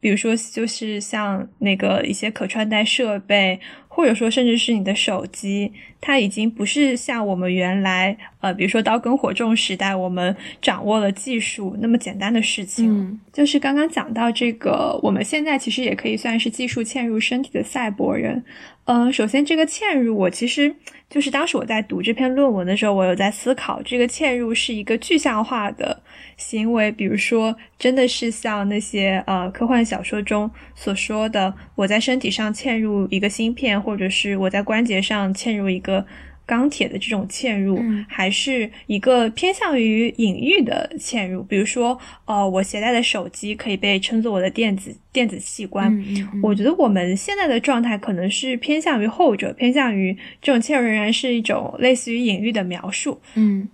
[0.00, 3.58] 比如说，就是像那个一些可穿戴设备，
[3.98, 12.88] 或者说甚至是你的手机，它已经不是像我们原来呃，比如说刀耕火种时代，我们掌握了技术那么简单的事情。
[12.88, 18.44] 嗯就是刚刚讲到这个，我们现在其实也可以算是技术嵌入身体的赛博人。
[18.84, 20.72] 嗯，首先这个嵌入，我其实
[21.10, 26.00] 就是当时我在读这篇论文的时候，我有在思考，这个嵌入是一个具象化的
[26.38, 36.06] 行为，比如说真的是像那些呃科幻小说中所说的，我在身体上嵌入一个芯片，或者是我在关节上嵌入一个。
[36.48, 45.94] 钢铁的这种嵌入，嗯还是一个偏向于隐喻的嵌入，比如说，呃，我携带的手机可以被称作我的电子电子器官。
[45.94, 53.20] 嗯嗯嗯我觉得我们现在的状态可能是偏向于后者，偏向于这种嵌入仍然是一种类似于隐喻的描述。
[53.34, 53.68] 嗯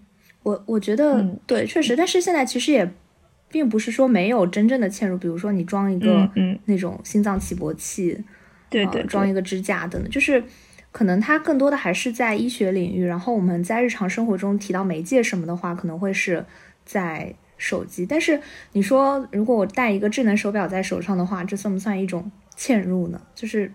[0.44, 2.88] 我我觉得、嗯对，确实，但是现在其实也
[3.50, 6.30] 并不是说没有真正的嵌入，比如说你装一个
[6.66, 8.16] 那种心脏起搏器，
[8.70, 10.44] 对对呃，装一个支架等等，就是
[10.92, 16.44] 可能它更多的还是在医学领域，然后我们在日常生活中提到媒介什么的话，可能会是
[16.84, 18.04] 在手机。
[18.04, 18.40] 但是
[18.72, 23.20] 你说，如果我戴一个智能手表在手上的话，这算不算一种嵌入呢？
[23.34, 23.72] 就是，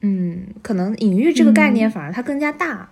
[0.00, 2.90] 嗯，可能隐喻这个概念反而它更加大，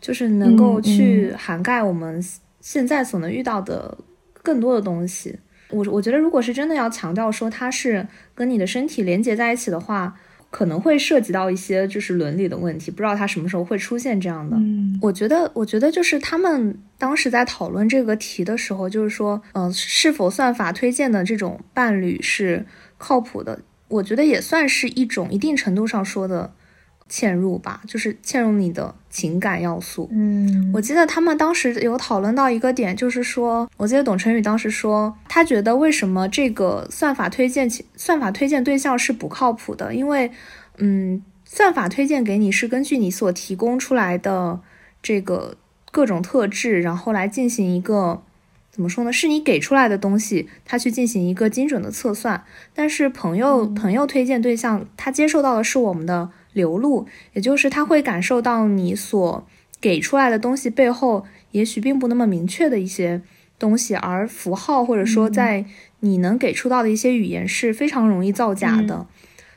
[0.00, 2.24] 就是能够嗯去涵盖我们
[2.60, 3.96] 现在所能遇到的
[4.42, 5.38] 更多的东西。
[5.70, 10.16] 我我觉得，如果是真的要强调说它是跟你的身体连接在一起的话，
[10.48, 14.56] 可能会涉及到一些就是伦理的问题，不知道它什么时候会出现这样的。
[14.56, 22.64] 嗯我觉得，我觉得就是他们当时在讨论这个题的时候，就是说，呃，是否算法推荐的这种伴侣是
[22.96, 23.60] 靠谱的？
[23.88, 26.52] 我觉得也算是一种一定程度上说的
[27.08, 30.08] 嵌入吧，就是嵌入你的情感要素。
[30.12, 40.30] 嗯我记得他们当时有讨论到一个点，就是说，我记得董晨宇当时说，他觉得为什么这个算法推荐其算法推荐对象是不靠谱的，因为，
[40.78, 44.60] 嗯，算法推荐给你是根据你所提供出来的
[45.00, 45.56] 这个
[45.92, 48.22] 各种特质，然后来进行一个
[48.70, 49.12] 怎么说呢？
[49.12, 52.44] 是你给出来的东西，他去进行一个精准的测算。
[52.74, 59.46] 但是朋友、朋友推荐对象，他接受到的是我们的流露，也就是他会感受到你所
[59.80, 63.20] 给出来的东西背后，也许并不那么明确的一些
[63.58, 65.66] 东西，而符号或者说在
[66.00, 69.06] 你能给出到的一些语言是非常容易造假的。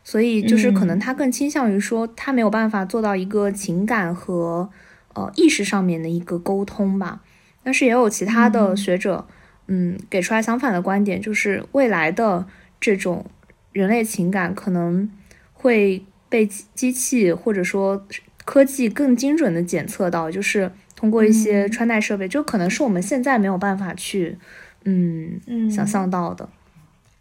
[0.04, 4.70] 所以就是可能他更倾向于说，他没有办法做到一个情感和
[5.14, 7.22] 呃意识上面的一个沟通吧。
[7.64, 9.28] 但是也有其他的学者，
[9.68, 12.48] 嗯，给出来相反的观点，就是未来的
[12.80, 13.26] 这种
[13.72, 15.10] 人类情感可能
[15.54, 18.06] 会被机机器或者说
[18.46, 24.38] 科技更精准的检测到，就是通过一些穿戴设备，就可能是我们现在没有办法去，
[24.86, 26.48] 嗯，嗯想象到的。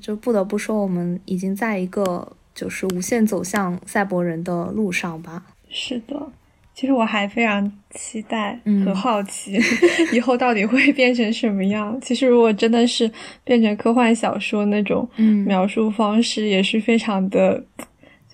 [0.01, 5.43] 就不得不说，我们已经在一个就是无限走向赛博人的路上吧。
[5.69, 6.31] 是的，
[6.73, 9.59] 其实我还非常期待嗯和好奇，
[10.15, 11.99] 以后到底会变成什么样。
[12.01, 13.11] 其实如果真的是
[13.43, 17.63] 变成科幻小说那种嗯描述方式，也是非常的，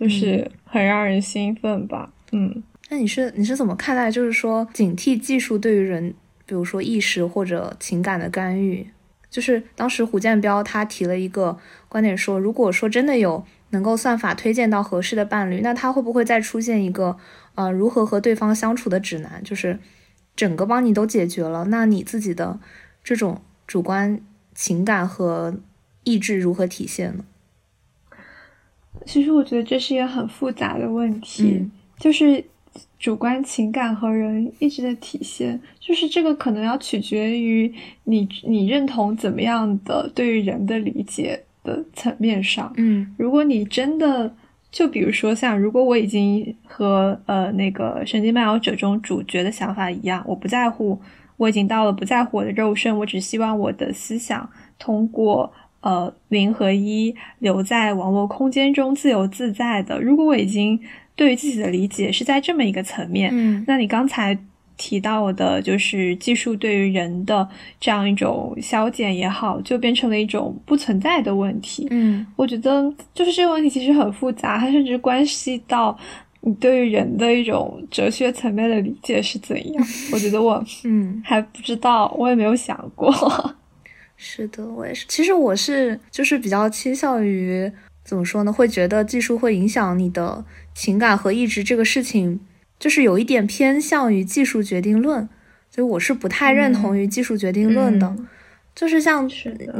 [0.04, 2.12] 就是很让人兴奋吧。
[2.32, 8.86] 嗯那你是你是怎么看待，就是说警惕技术对于人，比如说意识或者情感的干预？
[9.30, 17.16] 就是当时胡建彪他提了一个观点说，如果说真的有能够算法推荐到合适的伴侣，那他会不会再出现一个
[17.54, 19.42] 呃如何和对方相处的指南？
[19.42, 19.80] 就是
[20.36, 22.60] 整个帮你都解决了，那你自己的
[23.02, 24.20] 这种主观
[24.54, 25.56] 情感和
[26.04, 27.24] 意志如何体现呢？
[29.04, 32.44] 其实我觉得这是一个很复杂的问题，嗯就是
[32.98, 37.72] 主观情感和人意志的体现，就是这个可能要取决于
[38.04, 42.72] 你你认同怎么样的对于人的理解的层面上。
[42.76, 44.34] 嗯如果你真的
[44.72, 51.00] 就比如说像，如果我已经和呃那个《神经漫游者》中主角的想法一样，我不在乎，
[51.36, 55.52] 我已经到了不在乎我的肉身，我只希望我的思想通过
[55.84, 60.00] 呃零和一留在网络空间中自由自在的。
[60.00, 60.80] 如果我已经
[61.14, 64.36] 对于自己的理解是在这么一个层面，嗯那你刚才
[64.76, 71.86] 提到的，就是技术对于人的这样一种消减也好，就变成了一种不存在的问题。
[71.90, 75.96] 嗯我觉得就是这个问题其实很复杂，它甚至关系到
[76.40, 79.86] 你对于人的一种哲学层面的理解是怎样。
[80.12, 81.22] 我觉得我嗯。
[81.24, 83.14] 还不知道，我也没有想过。
[84.16, 85.04] 是的，我也是。
[85.08, 87.70] 其实我是就是比较倾向于
[88.04, 88.52] 怎么说呢？
[88.52, 90.44] 会觉得技术会影响你的
[90.74, 92.40] 情感和意志这个事情，
[92.78, 95.28] 就是有一点偏向于技术决定论，
[95.70, 98.06] 所以我是不太认同于技术决定论的。
[98.18, 98.28] 嗯
[98.74, 99.30] 就是像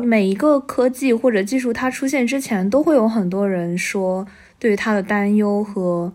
[0.05, 4.25] 每一个科技或者技术它出现之前，都会有很多人说
[4.57, 6.13] 对于它的担忧和，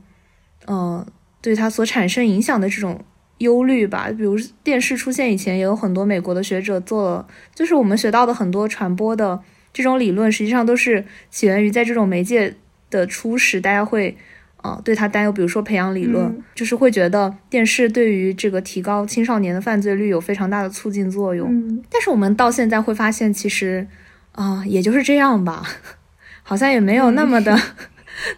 [0.66, 1.06] 呃，
[1.42, 3.04] 对它所产生影响的这种
[3.40, 4.08] 忧虑吧。
[4.16, 9.42] 比如电视出现以前，也有很多美国的学者做了，就是我们学到的很多传播的
[9.74, 12.56] 这种理论，实际上都是起源于在这种媒介
[12.90, 14.16] 的初始，大家会。
[14.62, 21.48] 呃，对它担忧，比如说培养理论，嗯就是会觉得电视对于这个提高青少年的犯罪率有非常大的促进作用。
[21.50, 23.88] 嗯但是我们到现在会发现，其实
[24.34, 25.64] 啊、也就是这样吧，
[26.44, 27.58] 好像也没有那么的、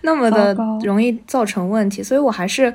[0.04, 2.04] 那么的 容易造成问题。
[2.04, 2.72] 所以我还是，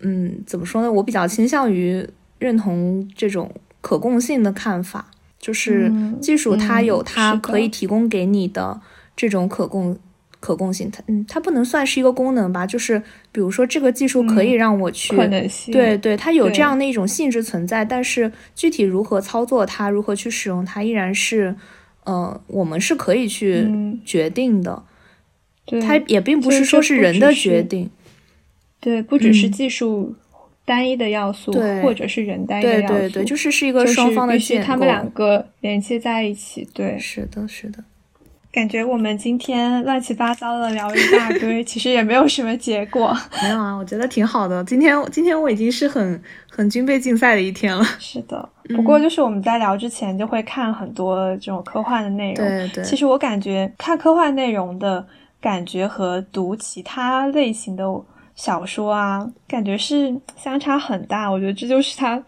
[0.00, 0.90] 嗯，怎么说呢？
[0.90, 2.06] 我比较倾向于
[2.38, 8.80] 认同这种可供性的看法，就是嗯技术它有嗯它可以提供给你的
[9.16, 9.98] 这种可供
[10.40, 12.66] 可供性，它嗯，它不能算是一个功能吧？
[12.66, 15.14] 就是比如说这个技术可以让我去，
[15.70, 21.54] 对对，它有这样的一种性质存在，但是具体如何操作它，如何去使用它，依然是，
[22.04, 24.82] 呃，我们是可以去嗯决定的。
[25.66, 27.88] 对它也并不是是说是人的决定，
[28.80, 30.14] 对，不只是嗯技术
[30.64, 34.58] 单一的要素，对或者是人单一的要素，对对对，就是是一个双方的必须。
[34.58, 36.98] 他们两个连接在一起，对。
[36.98, 37.84] 是的，是的。
[38.52, 43.16] 感觉我们今天乱七八糟的聊了一大堆， 其实也没有什么结果。
[43.40, 44.64] 没有啊，我觉得挺好的。
[44.64, 46.20] 今天今天我已经是很
[46.50, 47.84] 很军备竞赛的一天了。
[48.00, 52.44] 是的，嗯不过就是我们在聊之前就会看很多这种科幻的内容。
[52.44, 55.06] 对对，其实我感觉看科幻内容的
[55.40, 57.84] 感觉和读其他类型的
[58.40, 61.30] 小说啊，感觉是相差很大。
[61.30, 62.22] 我觉得这就是它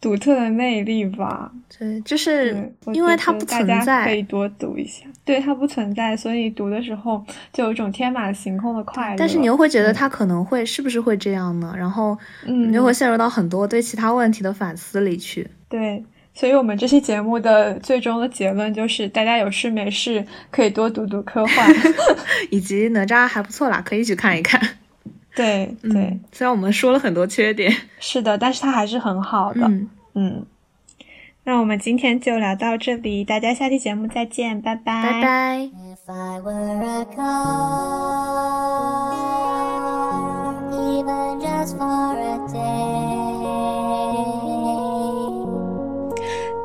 [0.00, 1.52] 独特的魅力吧。
[1.78, 5.04] 对，就是因为觉它不存在大家可以，多读一下。
[5.26, 9.16] 对，它不存在，所以读的时候就有一种天马行空的快乐。
[9.18, 11.74] 但是你又会觉得它可能会是不是会这样呢？
[11.76, 12.16] 然后
[12.46, 15.46] 嗯你就会陷入到很多对其他问题的反思里去。
[15.68, 16.02] 对，
[16.32, 21.70] 所以我们这期节目的最终的结论就是，大家有事没事可以多读读科幻。
[22.50, 24.77] 以及哪吒还不错啦，可以去看一看。
[25.38, 29.66] 对对、嗯，虽然我们说了很多缺点，是的，但是它还是很好的。
[29.66, 30.46] 嗯，嗯，
[31.44, 35.70] 那我们今天就聊到这里，大家下期节目再见，拜拜，拜拜。
[35.88, 37.28] If I were a car,
[40.72, 42.47] even just for a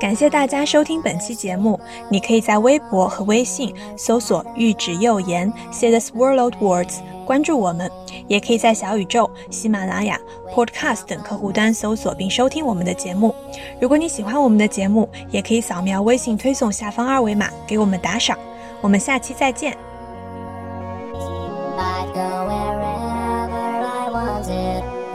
[0.04, 1.80] 感谢大家收听本期节目。
[2.10, 7.88] 你可以在微博和微信搜索“玉指右言 ”，Say this world words，关注我们；
[8.28, 10.20] 也可以在小宇宙、喜马拉雅、
[10.54, 13.34] Podcast 等客户端搜索并收听我们的节目。
[13.80, 18.38] 如果你喜欢我们的节目，也可以扫描微信推送下方二维码给我们打赏。
[18.82, 19.74] 我们下期再见。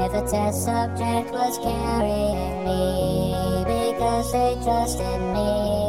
[0.01, 3.08] If a test subject was carrying me
[4.09, 5.88] because they trusted me.